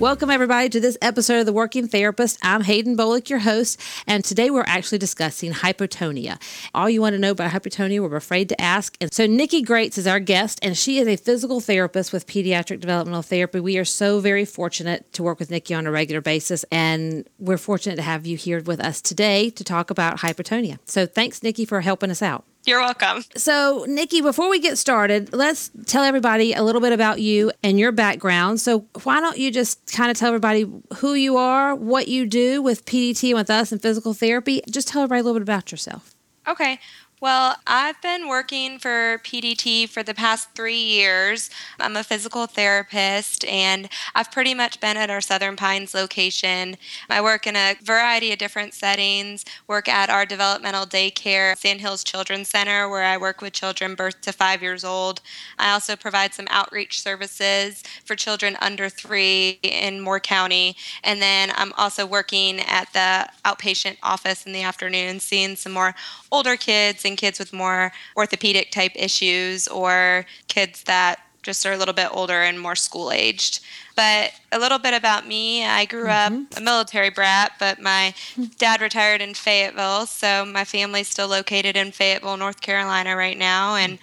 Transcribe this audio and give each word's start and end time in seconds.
Welcome, 0.00 0.30
everybody, 0.30 0.70
to 0.70 0.80
this 0.80 0.96
episode 1.02 1.40
of 1.40 1.46
The 1.46 1.52
Working 1.52 1.86
Therapist. 1.86 2.38
I'm 2.42 2.62
Haden 2.62 2.96
Bolick, 2.96 3.28
your 3.28 3.40
host, 3.40 3.78
and 4.06 4.24
today 4.24 4.48
we're 4.48 4.64
actually 4.66 4.96
discussing 4.96 5.52
hypotonia. 5.52 6.40
All 6.74 6.88
you 6.88 7.02
want 7.02 7.12
to 7.12 7.18
know 7.18 7.32
about 7.32 7.50
hypotonia, 7.50 8.00
we're 8.00 8.16
afraid 8.16 8.48
to 8.48 8.58
ask. 8.58 8.96
And 9.02 9.12
so, 9.12 9.26
Nicki 9.26 9.60
Grates 9.60 9.98
is 9.98 10.06
our 10.06 10.18
guest, 10.18 10.58
and 10.62 10.74
she 10.74 11.00
is 11.00 11.06
a 11.06 11.16
physical 11.16 11.60
therapist 11.60 12.14
with 12.14 12.26
pediatric 12.26 12.80
developmental 12.80 13.20
therapy. 13.20 13.60
We 13.60 13.76
are 13.76 13.84
so 13.84 14.20
very 14.20 14.46
fortunate 14.46 15.12
to 15.12 15.22
work 15.22 15.38
with 15.38 15.50
Nicki 15.50 15.74
on 15.74 15.86
a 15.86 15.90
regular 15.90 16.22
basis, 16.22 16.64
and 16.72 17.28
we're 17.38 17.58
fortunate 17.58 17.96
to 17.96 18.02
have 18.02 18.24
you 18.24 18.38
here 18.38 18.62
with 18.62 18.80
us 18.80 19.02
today 19.02 19.50
to 19.50 19.62
talk 19.62 19.90
about 19.90 20.20
hypotonia. 20.20 20.78
So, 20.86 21.04
thanks, 21.04 21.42
Nicki, 21.42 21.66
for 21.66 21.82
helping 21.82 22.10
us 22.10 22.22
out. 22.22 22.46
You're 22.66 22.80
welcome. 22.80 23.24
So, 23.36 23.86
Nicki, 23.88 24.20
before 24.20 24.50
we 24.50 24.60
get 24.60 24.76
started, 24.76 25.32
let's 25.32 25.70
tell 25.86 26.04
everybody 26.04 26.52
a 26.52 26.62
little 26.62 26.80
bit 26.80 26.92
about 26.92 27.20
you 27.20 27.52
and 27.62 27.78
your 27.78 27.90
background. 27.90 28.60
So, 28.60 28.86
why 29.02 29.20
don't 29.20 29.38
you 29.38 29.50
just 29.50 29.92
kind 29.92 30.10
of 30.10 30.18
tell 30.18 30.28
everybody 30.28 30.70
who 30.96 31.14
you 31.14 31.36
are, 31.38 31.74
what 31.74 32.08
you 32.08 32.26
do 32.26 32.60
with 32.60 32.84
PDT 32.84 33.30
and 33.30 33.38
with 33.38 33.50
us 33.50 33.72
and 33.72 33.80
physical 33.80 34.12
therapy? 34.12 34.62
Just 34.70 34.88
tell 34.88 35.02
everybody 35.02 35.20
a 35.20 35.24
little 35.24 35.38
bit 35.38 35.42
about 35.42 35.72
yourself. 35.72 36.14
Okay. 36.46 36.78
Well, 37.22 37.56
I've 37.66 38.00
been 38.00 38.28
working 38.28 38.78
for 38.78 39.20
PDT 39.22 39.90
for 39.90 40.02
the 40.02 40.14
past 40.14 40.54
three 40.54 40.80
years. 40.80 41.50
I'm 41.78 41.94
a 41.94 42.02
physical 42.02 42.46
therapist 42.46 43.44
and 43.44 43.90
I've 44.14 44.32
pretty 44.32 44.54
much 44.54 44.80
been 44.80 44.96
at 44.96 45.10
our 45.10 45.20
Southern 45.20 45.54
Pines 45.54 45.92
location. 45.92 46.78
I 47.10 47.20
work 47.20 47.46
in 47.46 47.56
a 47.56 47.76
variety 47.82 48.32
of 48.32 48.38
different 48.38 48.72
settings, 48.72 49.44
work 49.66 49.86
at 49.86 50.08
our 50.08 50.24
developmental 50.24 50.86
daycare, 50.86 51.58
Sandhills 51.58 52.04
Children's 52.04 52.48
Center, 52.48 52.88
where 52.88 53.04
I 53.04 53.18
work 53.18 53.42
with 53.42 53.52
children 53.52 53.94
birth 53.94 54.22
to 54.22 54.32
five 54.32 54.62
years 54.62 54.82
old. 54.82 55.20
I 55.58 55.72
also 55.72 55.96
provide 55.96 56.32
some 56.32 56.46
outreach 56.48 57.02
services 57.02 57.82
for 58.02 58.16
children 58.16 58.56
under 58.62 58.88
three 58.88 59.58
in 59.62 60.00
Moore 60.00 60.20
County. 60.20 60.74
And 61.04 61.20
then 61.20 61.52
I'm 61.54 61.74
also 61.74 62.06
working 62.06 62.60
at 62.60 62.90
the 62.94 63.28
outpatient 63.44 63.98
office 64.02 64.46
in 64.46 64.52
the 64.52 64.62
afternoon, 64.62 65.20
seeing 65.20 65.54
some 65.54 65.72
more 65.72 65.94
older 66.32 66.56
kids 66.56 67.04
kids 67.16 67.38
with 67.38 67.52
more 67.52 67.92
orthopedic 68.16 68.70
type 68.70 68.92
issues 68.94 69.68
or 69.68 70.26
kids 70.48 70.84
that 70.84 71.20
just 71.42 71.64
are 71.64 71.72
a 71.72 71.76
little 71.76 71.94
bit 71.94 72.08
older 72.12 72.42
and 72.42 72.60
more 72.60 72.76
school 72.76 73.10
aged. 73.10 73.60
But 74.00 74.32
a 74.50 74.58
little 74.58 74.78
bit 74.78 74.94
about 74.94 75.26
me 75.26 75.62
I 75.62 75.84
grew 75.84 76.06
mm-hmm. 76.06 76.44
up 76.44 76.58
a 76.58 76.60
military 76.62 77.10
brat, 77.10 77.52
but 77.58 77.82
my 77.82 78.14
dad 78.56 78.80
retired 78.80 79.20
in 79.20 79.34
Fayetteville. 79.34 80.06
So 80.06 80.46
my 80.46 80.64
family's 80.64 81.08
still 81.08 81.28
located 81.28 81.76
in 81.76 81.92
Fayetteville, 81.92 82.38
North 82.38 82.62
Carolina 82.62 83.14
right 83.14 83.36
now. 83.36 83.74
And 83.74 83.98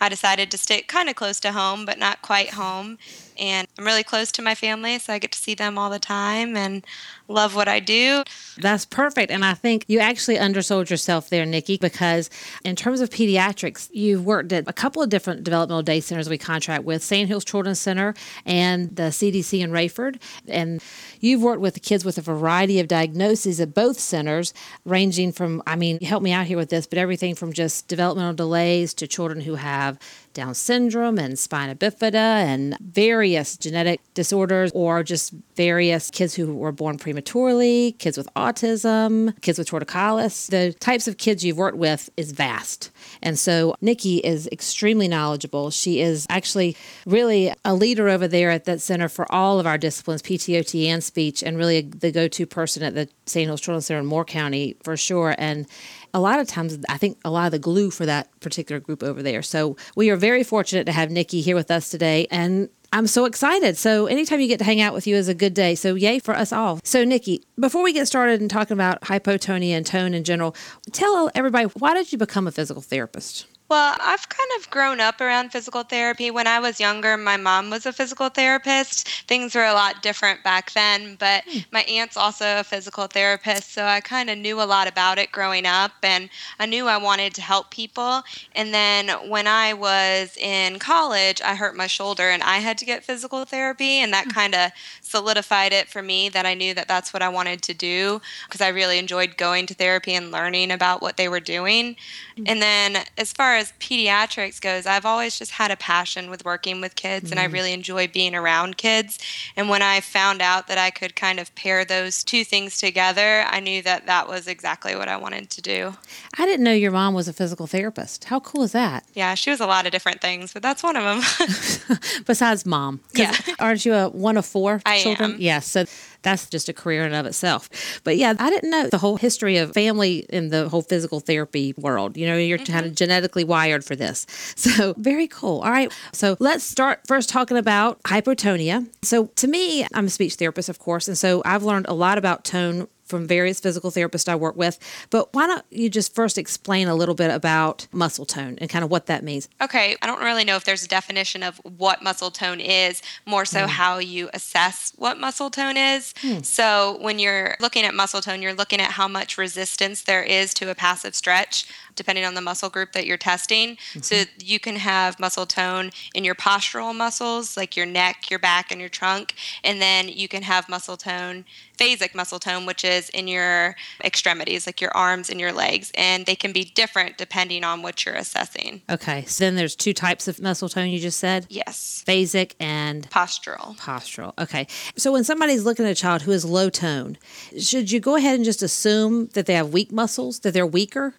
I 0.00 0.08
decided 0.08 0.50
to 0.50 0.58
stick 0.58 0.88
kind 0.88 1.08
of 1.08 1.14
close 1.14 1.38
to 1.40 1.52
home, 1.52 1.86
but 1.86 1.96
not 1.96 2.22
quite 2.22 2.54
home. 2.54 2.98
And 3.38 3.68
I'm 3.78 3.84
really 3.84 4.02
close 4.02 4.32
to 4.32 4.42
my 4.42 4.54
family, 4.54 4.98
so 4.98 5.12
I 5.12 5.18
get 5.18 5.32
to 5.32 5.38
see 5.38 5.54
them 5.54 5.78
all 5.78 5.90
the 5.90 5.98
time 5.98 6.56
and 6.56 6.84
love 7.28 7.54
what 7.54 7.68
I 7.68 7.80
do. 7.80 8.22
That's 8.56 8.86
perfect. 8.86 9.30
And 9.30 9.44
I 9.44 9.52
think 9.52 9.84
you 9.88 9.98
actually 9.98 10.38
undersold 10.38 10.88
yourself 10.88 11.28
there, 11.28 11.44
Nicki, 11.44 11.76
because 11.76 12.30
in 12.64 12.76
terms 12.76 13.00
of 13.00 13.10
pediatrics, 13.10 13.90
you've 13.92 14.24
worked 14.24 14.52
at 14.52 14.64
a 14.66 14.72
couple 14.72 15.02
of 15.02 15.10
different 15.10 15.44
developmental 15.44 15.82
day 15.82 16.00
centers 16.00 16.30
we 16.30 16.38
contract 16.38 16.84
with 16.84 17.02
Sandhills 17.02 17.44
Children's 17.44 17.78
Center 17.78 18.14
and 18.46 18.94
the 18.96 19.12
CDC 19.36 19.60
in 19.60 19.70
Raeford. 19.70 20.20
And 20.48 20.82
you've 21.20 21.42
worked 21.42 21.60
with 21.60 21.74
the 21.74 21.80
kids 21.80 22.04
with 22.04 22.18
a 22.18 22.22
variety 22.22 22.80
of 22.80 22.88
diagnoses 22.88 23.60
at 23.60 23.74
both 23.74 23.98
centers, 23.98 24.52
ranging 24.84 25.32
from, 25.32 25.62
I 25.66 25.76
mean, 25.76 26.00
help 26.00 26.22
me 26.22 26.32
out 26.32 26.46
here 26.46 26.56
with 26.56 26.70
this, 26.70 26.86
but 26.86 26.98
everything 26.98 27.34
from 27.34 27.52
just 27.52 27.88
developmental 27.88 28.34
delays 28.34 28.94
to 28.94 29.06
children 29.06 29.40
who 29.40 29.56
have 29.56 29.98
down 30.32 30.54
syndrome 30.54 31.18
and 31.18 31.38
spina 31.38 31.74
bifida 31.74 32.14
and 32.14 32.76
various 32.80 33.56
genetic 33.56 34.00
disorders, 34.14 34.70
or 34.74 35.02
just 35.02 35.32
various 35.56 36.10
kids 36.10 36.34
who 36.34 36.54
were 36.54 36.72
born 36.72 36.98
prematurely, 36.98 37.92
kids 37.98 38.18
with 38.18 38.28
autism, 38.36 39.40
kids 39.40 39.58
with 39.58 39.70
torticollis. 39.70 40.48
The 40.50 40.74
types 40.74 41.08
of 41.08 41.16
kids 41.16 41.44
you've 41.44 41.56
worked 41.56 41.78
with 41.78 42.10
is 42.16 42.32
vast. 42.32 42.90
And 43.26 43.36
so 43.36 43.74
Nicki 43.80 44.18
is 44.18 44.48
extremely 44.52 45.08
knowledgeable. 45.08 45.70
She 45.72 46.00
is 46.00 46.28
actually 46.30 46.76
really 47.06 47.52
a 47.64 47.74
leader 47.74 48.08
over 48.08 48.28
there 48.28 48.50
at 48.52 48.66
that 48.66 48.80
center 48.80 49.08
for 49.08 49.30
all 49.32 49.58
of 49.58 49.66
our 49.66 49.76
disciplines, 49.76 50.22
PTOT 50.22 50.86
and 50.86 51.02
speech, 51.02 51.42
and 51.42 51.58
really 51.58 51.80
the 51.80 52.12
go 52.12 52.28
to 52.28 52.46
person 52.46 52.84
at 52.84 52.94
the 52.94 53.08
Sandhills 53.26 53.60
Children's 53.60 53.86
Center 53.86 53.98
in 53.98 54.06
Moore 54.06 54.24
County 54.24 54.76
for 54.84 54.96
sure. 54.96 55.34
And 55.38 55.66
a 56.14 56.20
lot 56.20 56.38
of 56.38 56.46
times 56.46 56.78
I 56.88 56.98
think 56.98 57.18
a 57.24 57.30
lot 57.30 57.46
of 57.46 57.50
the 57.50 57.58
glue 57.58 57.90
for 57.90 58.06
that 58.06 58.28
particular 58.38 58.78
group 58.78 59.02
over 59.02 59.24
there. 59.24 59.42
So 59.42 59.76
we 59.96 60.08
are 60.10 60.16
very 60.16 60.44
fortunate 60.44 60.84
to 60.84 60.92
have 60.92 61.10
Nicki 61.10 61.40
here 61.40 61.56
with 61.56 61.70
us 61.72 61.90
today 61.90 62.28
and 62.30 62.68
I'm 62.92 63.06
so 63.06 63.24
excited. 63.24 63.76
So 63.76 64.06
anytime 64.06 64.40
you 64.40 64.48
get 64.48 64.58
to 64.58 64.64
hang 64.64 64.80
out 64.80 64.94
with 64.94 65.06
you 65.06 65.16
is 65.16 65.28
a 65.28 65.34
good 65.34 65.54
day. 65.54 65.74
So 65.74 65.94
yay 65.94 66.18
for 66.18 66.34
us 66.34 66.52
all. 66.52 66.80
So 66.84 67.04
Nicki, 67.04 67.42
before 67.58 67.82
we 67.82 67.92
get 67.92 68.06
started 68.06 68.40
and 68.40 68.50
talking 68.50 68.74
about 68.74 69.00
hypotonia 69.02 69.72
and 69.72 69.84
tone 69.84 70.14
in 70.14 70.24
general, 70.24 70.54
tell 70.92 71.30
everybody 71.34 71.66
why 71.78 71.94
did 71.94 72.12
you 72.12 72.18
become 72.18 72.46
a 72.46 72.52
physical 72.52 72.82
therapist? 72.82 73.46
Well, 73.68 73.96
I've 74.00 74.28
kind 74.28 74.48
of 74.58 74.70
grown 74.70 75.00
up 75.00 75.20
around 75.20 75.50
physical 75.50 75.82
therapy. 75.82 76.30
When 76.30 76.46
I 76.46 76.60
was 76.60 76.78
younger, 76.78 77.16
my 77.16 77.36
mom 77.36 77.68
was 77.68 77.84
a 77.84 77.92
physical 77.92 78.28
therapist. 78.28 79.08
Things 79.26 79.56
were 79.56 79.64
a 79.64 79.72
lot 79.72 80.02
different 80.02 80.44
back 80.44 80.70
then, 80.72 81.16
but 81.16 81.42
hmm. 81.50 81.58
my 81.72 81.82
aunt's 81.82 82.16
also 82.16 82.60
a 82.60 82.64
physical 82.64 83.08
therapist, 83.08 83.72
so 83.72 83.84
I 83.84 84.00
kind 84.00 84.30
of 84.30 84.38
knew 84.38 84.62
a 84.62 84.64
lot 84.64 84.86
about 84.86 85.18
it 85.18 85.32
growing 85.32 85.66
up 85.66 85.92
and 86.04 86.30
I 86.60 86.66
knew 86.66 86.86
I 86.86 86.96
wanted 86.96 87.34
to 87.34 87.42
help 87.42 87.72
people. 87.72 88.22
And 88.54 88.72
then 88.72 89.08
when 89.28 89.48
I 89.48 89.72
was 89.72 90.36
in 90.36 90.78
college, 90.78 91.42
I 91.42 91.56
hurt 91.56 91.76
my 91.76 91.88
shoulder 91.88 92.30
and 92.30 92.44
I 92.44 92.58
had 92.58 92.78
to 92.78 92.84
get 92.84 93.04
physical 93.04 93.44
therapy, 93.44 93.98
and 93.98 94.12
that 94.12 94.26
hmm. 94.26 94.30
kind 94.30 94.54
of 94.54 94.70
solidified 95.00 95.72
it 95.72 95.88
for 95.88 96.02
me 96.02 96.28
that 96.28 96.46
I 96.46 96.54
knew 96.54 96.72
that 96.74 96.86
that's 96.86 97.12
what 97.12 97.22
I 97.22 97.28
wanted 97.28 97.62
to 97.62 97.74
do 97.74 98.20
because 98.46 98.60
I 98.60 98.68
really 98.68 98.98
enjoyed 98.98 99.36
going 99.36 99.66
to 99.66 99.74
therapy 99.74 100.14
and 100.14 100.30
learning 100.30 100.70
about 100.70 101.02
what 101.02 101.16
they 101.16 101.28
were 101.28 101.40
doing. 101.40 101.96
Hmm. 102.36 102.44
And 102.46 102.62
then 102.62 103.04
as 103.18 103.32
far 103.32 103.55
as 103.56 103.72
pediatrics 103.80 104.60
goes, 104.60 104.86
I've 104.86 105.06
always 105.06 105.38
just 105.38 105.52
had 105.52 105.70
a 105.70 105.76
passion 105.76 106.30
with 106.30 106.44
working 106.44 106.80
with 106.80 106.94
kids, 106.94 107.26
mm-hmm. 107.26 107.32
and 107.32 107.40
I 107.40 107.44
mm-hmm. 107.44 107.54
really 107.54 107.72
enjoy 107.72 108.08
being 108.08 108.34
around 108.34 108.76
kids. 108.76 109.18
And 109.56 109.68
when 109.68 109.82
I 109.82 110.00
found 110.00 110.42
out 110.42 110.68
that 110.68 110.78
I 110.78 110.90
could 110.90 111.16
kind 111.16 111.40
of 111.40 111.54
pair 111.54 111.84
those 111.84 112.22
two 112.22 112.44
things 112.44 112.78
together, 112.78 113.44
I 113.48 113.60
knew 113.60 113.82
that 113.82 114.06
that 114.06 114.28
was 114.28 114.46
exactly 114.46 114.94
what 114.96 115.08
I 115.08 115.16
wanted 115.16 115.50
to 115.50 115.62
do. 115.62 115.94
I 116.38 116.46
didn't 116.46 116.64
know 116.64 116.72
your 116.72 116.92
mom 116.92 117.14
was 117.14 117.28
a 117.28 117.32
physical 117.32 117.66
therapist. 117.66 118.24
How 118.24 118.40
cool 118.40 118.62
is 118.62 118.72
that? 118.72 119.04
Yeah, 119.14 119.34
she 119.34 119.50
was 119.50 119.60
a 119.60 119.66
lot 119.66 119.86
of 119.86 119.92
different 119.92 120.20
things, 120.20 120.52
but 120.52 120.62
that's 120.62 120.82
one 120.82 120.96
of 120.96 121.04
them. 121.04 121.98
Besides 122.26 122.66
mom. 122.66 123.00
Yeah. 123.14 123.34
Aren't 123.58 123.84
you 123.84 123.94
a 123.94 124.08
one 124.08 124.36
of 124.36 124.46
four 124.46 124.80
I 124.84 125.00
children? 125.00 125.32
Am. 125.32 125.40
Yes. 125.40 125.74
Yeah, 125.74 125.84
so 125.84 125.90
that's 126.26 126.50
just 126.50 126.68
a 126.68 126.72
career 126.72 127.02
in 127.02 127.12
and 127.12 127.14
of 127.14 127.24
itself. 127.24 127.70
But 128.02 128.16
yeah, 128.16 128.34
I 128.36 128.50
didn't 128.50 128.68
know 128.68 128.88
the 128.88 128.98
whole 128.98 129.16
history 129.16 129.58
of 129.58 129.72
family 129.72 130.26
in 130.28 130.48
the 130.48 130.68
whole 130.68 130.82
physical 130.82 131.20
therapy 131.20 131.72
world. 131.76 132.16
You 132.16 132.26
know, 132.26 132.36
you're 132.36 132.58
mm-hmm. 132.58 132.72
kind 132.72 132.84
of 132.84 132.96
genetically 132.96 133.44
wired 133.44 133.84
for 133.84 133.94
this. 133.94 134.26
So 134.66 134.94
very 134.96 135.28
cool. 135.28 135.60
All 135.60 135.70
right. 135.70 135.92
So 136.12 136.36
let's 136.40 136.64
start 136.64 137.00
first 137.06 137.28
talking 137.28 137.56
about 137.56 138.02
hypotonia. 138.02 138.88
So 139.02 139.26
to 139.36 139.46
me, 139.46 139.86
I'm 139.94 140.06
a 140.06 140.10
speech 140.10 140.34
therapist, 140.34 140.68
of 140.68 140.80
course. 140.80 141.06
And 141.06 141.16
so 141.16 141.40
I've 141.44 141.62
learned 141.62 141.86
a 141.88 141.94
lot 141.94 142.18
about 142.18 142.44
tone 142.44 142.88
from 143.06 143.26
various 143.26 143.60
physical 143.60 143.90
therapists 143.90 144.28
I 144.28 144.36
work 144.36 144.56
with. 144.56 144.78
But 145.10 145.32
why 145.32 145.46
don't 145.46 145.64
you 145.70 145.88
just 145.88 146.14
first 146.14 146.38
explain 146.38 146.88
a 146.88 146.94
little 146.94 147.14
bit 147.14 147.30
about 147.30 147.86
muscle 147.92 148.26
tone 148.26 148.58
and 148.60 148.68
kind 148.68 148.84
of 148.84 148.90
what 148.90 149.06
that 149.06 149.24
means? 149.24 149.48
Okay, 149.62 149.96
I 150.02 150.06
don't 150.06 150.22
really 150.22 150.44
know 150.44 150.56
if 150.56 150.64
there's 150.64 150.84
a 150.84 150.88
definition 150.88 151.42
of 151.42 151.60
what 151.64 152.02
muscle 152.02 152.30
tone 152.30 152.60
is, 152.60 153.02
more 153.24 153.44
so 153.44 153.60
mm. 153.60 153.68
how 153.68 153.98
you 153.98 154.28
assess 154.34 154.92
what 154.96 155.18
muscle 155.18 155.50
tone 155.50 155.76
is. 155.76 156.12
Mm. 156.22 156.44
So 156.44 156.98
when 157.00 157.18
you're 157.18 157.56
looking 157.60 157.84
at 157.84 157.94
muscle 157.94 158.20
tone, 158.20 158.42
you're 158.42 158.54
looking 158.54 158.80
at 158.80 158.92
how 158.92 159.08
much 159.08 159.38
resistance 159.38 160.02
there 160.02 160.22
is 160.22 160.52
to 160.54 160.70
a 160.70 160.74
passive 160.74 161.14
stretch 161.14 161.66
depending 161.96 162.24
on 162.24 162.34
the 162.34 162.40
muscle 162.40 162.70
group 162.70 162.92
that 162.92 163.06
you're 163.06 163.16
testing. 163.16 163.76
Mm-hmm. 163.76 164.00
So 164.00 164.22
you 164.38 164.60
can 164.60 164.76
have 164.76 165.18
muscle 165.18 165.46
tone 165.46 165.90
in 166.14 166.24
your 166.24 166.34
postural 166.34 166.94
muscles, 166.94 167.56
like 167.56 167.76
your 167.76 167.86
neck, 167.86 168.30
your 168.30 168.38
back, 168.38 168.70
and 168.70 168.80
your 168.80 168.88
trunk. 168.88 169.34
And 169.64 169.80
then 169.82 170.08
you 170.08 170.28
can 170.28 170.42
have 170.42 170.68
muscle 170.68 170.96
tone, 170.96 171.44
phasic 171.78 172.14
muscle 172.14 172.38
tone, 172.38 172.66
which 172.66 172.84
is 172.84 173.08
in 173.10 173.28
your 173.28 173.76
extremities, 174.04 174.66
like 174.66 174.80
your 174.80 174.96
arms 174.96 175.30
and 175.30 175.40
your 175.40 175.52
legs. 175.52 175.90
And 175.94 176.26
they 176.26 176.36
can 176.36 176.52
be 176.52 176.64
different 176.64 177.18
depending 177.18 177.64
on 177.64 177.82
what 177.82 178.04
you're 178.04 178.14
assessing. 178.14 178.82
Okay. 178.90 179.24
So 179.26 179.44
then 179.44 179.56
there's 179.56 179.74
two 179.74 179.92
types 179.92 180.28
of 180.28 180.40
muscle 180.40 180.68
tone 180.68 180.88
you 180.88 180.98
just 180.98 181.18
said? 181.18 181.46
Yes. 181.48 182.04
Phasic 182.06 182.52
and 182.60 183.08
postural. 183.10 183.76
Postural. 183.78 184.32
Okay. 184.38 184.66
So 184.96 185.12
when 185.12 185.24
somebody's 185.24 185.64
looking 185.64 185.86
at 185.86 185.92
a 185.92 185.94
child 185.94 186.22
who 186.22 186.32
is 186.32 186.44
low 186.44 186.70
toned, 186.70 187.18
should 187.58 187.90
you 187.90 188.00
go 188.00 188.16
ahead 188.16 188.36
and 188.36 188.44
just 188.44 188.62
assume 188.62 189.28
that 189.28 189.46
they 189.46 189.54
have 189.54 189.72
weak 189.72 189.92
muscles, 189.92 190.40
that 190.40 190.52
they're 190.52 190.66
weaker? 190.66 191.14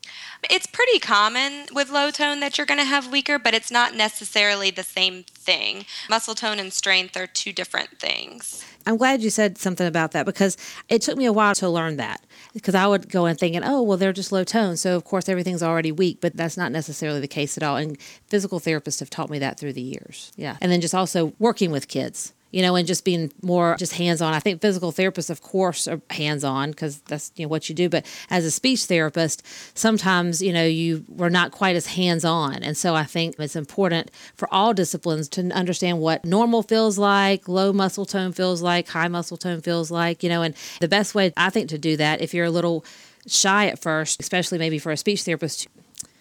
It's 0.50 0.68
pretty 0.68 1.00
common 1.00 1.66
with 1.74 1.90
low 1.90 2.12
tone 2.12 2.40
that 2.42 2.58
you're 2.58 2.68
going 2.68 2.80
to 2.80 2.86
have 2.86 3.12
weaker, 3.12 3.40
but 3.40 3.54
it's 3.54 3.72
not 3.72 3.96
necessarily 3.96 4.72
the 4.72 4.84
same 4.84 5.24
thing. 5.24 5.86
Muscle 6.10 6.36
tone 6.36 6.60
and 6.60 6.72
strength 6.72 7.18
are 7.18 7.28
two 7.28 7.52
different 7.52 8.00
things. 8.00 8.64
I'm 8.86 8.96
glad 8.96 9.22
you 9.22 9.30
said 9.30 9.58
something 9.58 9.86
about 9.86 10.12
that 10.12 10.26
because 10.26 10.56
it 10.88 11.02
took 11.02 11.18
me 11.18 11.26
a 11.26 11.34
while 11.34 11.54
to 11.56 11.68
learn 11.68 11.98
that. 11.98 12.26
Because 12.54 12.74
I 12.74 12.88
would 12.88 13.10
go 13.10 13.26
in 13.26 13.36
thinking, 13.36 13.62
oh, 13.64 13.82
well, 13.82 13.98
they're 13.98 14.14
just 14.14 14.32
low 14.32 14.46
tone. 14.46 14.78
So, 14.78 14.96
of 14.96 15.04
course, 15.04 15.28
everything's 15.28 15.62
already 15.62 15.92
weak, 15.92 16.20
but 16.22 16.38
that's 16.38 16.56
not 16.56 16.72
necessarily 16.72 17.20
the 17.20 17.28
case 17.28 17.58
at 17.58 17.64
all. 17.64 17.76
And 17.76 18.00
physical 18.28 18.62
therapists 18.62 19.00
have 19.00 19.10
taught 19.10 19.30
me 19.30 19.40
that 19.40 19.60
through 19.60 19.74
the 19.74 19.82
years. 19.82 20.32
Yeah. 20.38 20.56
And 20.62 20.72
then 20.72 20.80
just 20.80 20.96
also 20.96 21.34
working 21.38 21.70
with 21.70 21.90
kids 21.90 22.34
you 22.52 22.62
know, 22.62 22.76
and 22.76 22.88
just 22.88 23.04
being 23.04 23.32
more 23.42 23.76
just 23.78 23.94
hands 23.94 24.22
on. 24.22 24.34
I 24.34 24.40
think 24.40 24.62
physical 24.62 24.92
therapists, 24.92 25.30
of 25.30 25.42
course, 25.42 25.88
are 25.88 26.02
hands 26.10 26.44
on 26.44 26.72
because 26.72 27.00
that's 27.02 27.32
you 27.36 27.46
know 27.46 27.50
what 27.50 27.70
you 27.70 27.76
do. 27.76 27.90
But 27.90 28.06
as 28.30 28.46
a 28.46 28.52
speech 28.52 28.86
therapist, 28.86 29.44
sometimes 29.78 30.42
you 30.42 30.54
know 30.54 30.64
you 30.64 31.06
were 31.10 31.30
not 31.30 31.52
quite 31.52 31.76
as 31.76 31.88
hands 31.88 32.24
on, 32.26 32.64
and 32.64 32.78
so 32.78 32.96
I 32.96 33.04
think 33.04 33.36
it's 33.40 33.56
important 33.56 34.12
for 34.36 34.52
all 34.54 34.74
disciplines 34.74 35.28
to 35.30 35.50
understand 35.52 36.00
what 36.00 36.26
normal 36.26 36.64
feels 36.64 36.98
like, 36.98 37.48
low 37.48 37.74
muscle 37.74 38.06
tone 38.06 38.32
feels 38.32 38.62
like, 38.62 38.88
high 38.88 39.08
muscle 39.08 39.38
tone 39.38 39.62
feels 39.62 39.92
like. 39.92 40.24
You 40.24 40.30
know, 40.30 40.42
and 40.42 40.56
the 40.80 40.88
best 40.88 41.16
way 41.16 41.34
I 41.38 41.50
think 41.50 41.70
to 41.70 41.78
do 41.78 41.98
that 41.98 42.22
if 42.22 42.34
you're 42.34 42.46
a 42.46 42.52
little 42.52 42.86
shy 43.28 43.68
at 43.68 43.80
first, 43.80 44.22
especially 44.22 44.58
maybe 44.58 44.80
for 44.80 44.92
a 44.92 44.98
speech 44.98 45.24
therapist, 45.24 45.68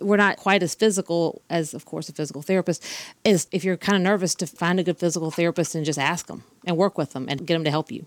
we're 0.00 0.16
not 0.16 0.36
quite 0.36 0.62
as 0.62 0.74
physical 0.74 1.42
as, 1.50 1.74
of 1.74 1.84
course, 1.84 2.08
a 2.08 2.12
physical 2.12 2.42
therapist. 2.42 2.84
Is 3.24 3.46
if 3.52 3.64
you're 3.64 3.76
kind 3.76 3.96
of 3.96 4.02
nervous 4.02 4.34
to 4.36 4.46
find 4.46 4.78
a 4.80 4.82
good 4.82 4.98
physical 4.98 5.30
therapist 5.30 5.74
and 5.74 5.84
just 5.84 5.98
ask 5.98 6.26
them 6.26 6.44
and 6.64 6.76
work 6.76 6.98
with 6.98 7.12
them 7.12 7.26
and 7.28 7.46
get 7.46 7.54
them 7.54 7.64
to 7.64 7.70
help 7.70 7.90
you. 7.90 8.06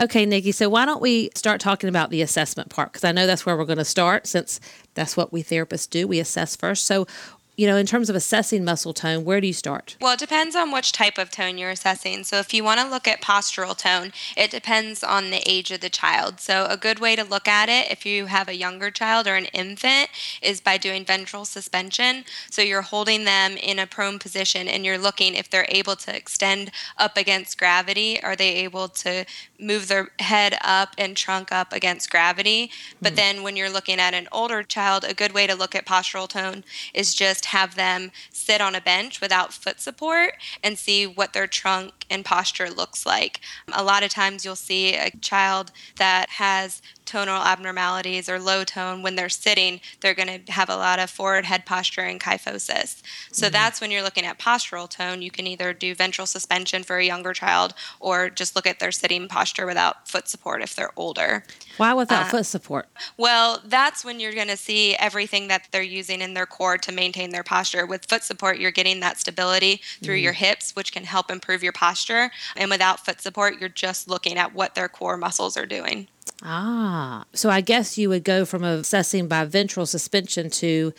Okay, 0.00 0.26
Nicki, 0.26 0.52
so 0.52 0.68
why 0.68 0.84
don't 0.84 1.00
we 1.00 1.30
start 1.34 1.60
talking 1.60 1.88
about 1.88 2.10
the 2.10 2.20
assessment 2.20 2.70
part? 2.70 2.92
Because 2.92 3.04
I 3.04 3.12
know 3.12 3.26
that's 3.26 3.46
where 3.46 3.56
we're 3.56 3.64
going 3.64 3.78
to 3.78 3.84
start 3.84 4.26
since 4.26 4.60
that's 4.94 5.16
what 5.16 5.32
we 5.32 5.42
therapists 5.42 5.88
do. 5.88 6.08
We 6.08 6.18
assess 6.18 6.56
first. 6.56 6.86
So, 6.86 7.06
you 7.56 7.66
know, 7.66 7.76
in 7.76 7.86
terms 7.86 8.10
of 8.10 8.16
assessing 8.16 8.64
muscle 8.64 8.92
tone, 8.92 9.24
where 9.24 9.40
do 9.40 9.46
you 9.46 9.52
start? 9.52 9.96
Well, 10.00 10.12
it 10.12 10.18
depends 10.18 10.54
on 10.54 10.70
which 10.70 10.92
type 10.92 11.16
of 11.16 11.30
tone 11.30 11.56
you're 11.56 11.70
assessing. 11.70 12.24
So, 12.24 12.36
if 12.38 12.52
you 12.52 12.62
want 12.62 12.80
to 12.80 12.88
look 12.88 13.08
at 13.08 13.22
postural 13.22 13.76
tone, 13.76 14.12
it 14.36 14.50
depends 14.50 15.02
on 15.02 15.30
the 15.30 15.42
age 15.48 15.70
of 15.70 15.80
the 15.80 15.88
child. 15.88 16.38
So, 16.38 16.66
a 16.68 16.76
good 16.76 16.98
way 16.98 17.16
to 17.16 17.24
look 17.24 17.48
at 17.48 17.70
it 17.70 17.90
if 17.90 18.04
you 18.04 18.26
have 18.26 18.48
a 18.48 18.56
younger 18.56 18.90
child 18.90 19.26
or 19.26 19.36
an 19.36 19.46
infant 19.46 20.10
is 20.42 20.60
by 20.60 20.76
doing 20.76 21.04
ventral 21.06 21.46
suspension. 21.46 22.24
So, 22.50 22.60
you're 22.60 22.82
holding 22.82 23.24
them 23.24 23.56
in 23.56 23.78
a 23.78 23.86
prone 23.86 24.18
position 24.18 24.68
and 24.68 24.84
you're 24.84 24.98
looking 24.98 25.34
if 25.34 25.48
they're 25.48 25.66
able 25.70 25.96
to 25.96 26.14
extend 26.14 26.70
up 26.98 27.16
against 27.16 27.58
gravity. 27.58 28.22
Are 28.22 28.36
they 28.36 28.54
able 28.56 28.88
to 28.88 29.24
move 29.58 29.88
their 29.88 30.10
head 30.18 30.58
up 30.62 30.90
and 30.98 31.16
trunk 31.16 31.52
up 31.52 31.72
against 31.72 32.10
gravity? 32.10 32.70
But 33.00 33.10
mm-hmm. 33.10 33.16
then, 33.16 33.42
when 33.42 33.56
you're 33.56 33.70
looking 33.70 33.98
at 33.98 34.12
an 34.12 34.28
older 34.30 34.62
child, 34.62 35.04
a 35.04 35.14
good 35.14 35.32
way 35.32 35.46
to 35.46 35.54
look 35.54 35.74
at 35.74 35.86
postural 35.86 36.28
tone 36.28 36.62
is 36.92 37.14
just 37.14 37.45
have 37.46 37.74
them 37.74 38.10
sit 38.30 38.60
on 38.60 38.74
a 38.74 38.80
bench 38.80 39.20
without 39.20 39.52
foot 39.52 39.80
support 39.80 40.34
and 40.62 40.78
see 40.78 41.06
what 41.06 41.32
their 41.32 41.46
trunk 41.46 42.05
and 42.10 42.24
posture 42.24 42.70
looks 42.70 43.04
like. 43.06 43.40
A 43.72 43.84
lot 43.84 44.02
of 44.02 44.10
times 44.10 44.44
you'll 44.44 44.56
see 44.56 44.94
a 44.94 45.10
child 45.10 45.72
that 45.96 46.30
has 46.30 46.82
tonal 47.06 47.42
abnormalities 47.42 48.28
or 48.28 48.38
low 48.38 48.64
tone 48.64 49.02
when 49.02 49.14
they're 49.14 49.28
sitting, 49.28 49.80
they're 50.00 50.14
going 50.14 50.44
to 50.44 50.52
have 50.52 50.68
a 50.68 50.76
lot 50.76 50.98
of 50.98 51.08
forward 51.08 51.44
head 51.44 51.64
posture 51.64 52.02
and 52.02 52.20
kyphosis. 52.20 53.00
So 53.32 53.46
mm-hmm. 53.46 53.52
that's 53.52 53.80
when 53.80 53.90
you're 53.90 54.02
looking 54.02 54.26
at 54.26 54.38
postural 54.38 54.90
tone. 54.90 55.22
You 55.22 55.30
can 55.30 55.46
either 55.46 55.72
do 55.72 55.94
ventral 55.94 56.26
suspension 56.26 56.82
for 56.82 56.96
a 56.96 57.04
younger 57.04 57.32
child 57.32 57.74
or 58.00 58.28
just 58.28 58.56
look 58.56 58.66
at 58.66 58.80
their 58.80 58.92
sitting 58.92 59.28
posture 59.28 59.66
without 59.66 60.08
foot 60.08 60.28
support 60.28 60.62
if 60.62 60.74
they're 60.74 60.90
older. 60.96 61.44
Why 61.76 61.94
without 61.94 62.26
uh, 62.26 62.28
foot 62.28 62.46
support? 62.46 62.88
Well, 63.16 63.62
that's 63.64 64.04
when 64.04 64.18
you're 64.18 64.34
going 64.34 64.48
to 64.48 64.56
see 64.56 64.96
everything 64.96 65.48
that 65.48 65.68
they're 65.70 65.82
using 65.82 66.20
in 66.20 66.34
their 66.34 66.46
core 66.46 66.78
to 66.78 66.92
maintain 66.92 67.30
their 67.30 67.44
posture. 67.44 67.86
With 67.86 68.06
foot 68.06 68.24
support, 68.24 68.58
you're 68.58 68.70
getting 68.72 69.00
that 69.00 69.18
stability 69.18 69.80
through 70.02 70.16
mm-hmm. 70.16 70.24
your 70.24 70.32
hips, 70.32 70.74
which 70.74 70.92
can 70.92 71.04
help 71.04 71.30
improve 71.30 71.62
your 71.62 71.72
posture 71.72 71.95
posture. 71.96 72.30
And 72.56 72.70
without 72.70 73.04
foot 73.04 73.20
support, 73.20 73.58
you're 73.58 73.68
just 73.68 74.08
looking 74.08 74.36
at 74.36 74.54
what 74.54 74.74
their 74.74 74.88
core 74.88 75.16
muscles 75.16 75.56
are 75.56 75.66
doing. 75.66 76.08
Ah, 76.42 77.24
so 77.32 77.48
I 77.48 77.62
guess 77.62 77.96
you 77.96 78.10
would 78.10 78.24
go 78.24 78.44
from 78.44 78.62
assessing 78.62 79.26
by 79.26 79.44
ventral 79.44 79.86
suspension 79.86 80.50
to 80.50 80.92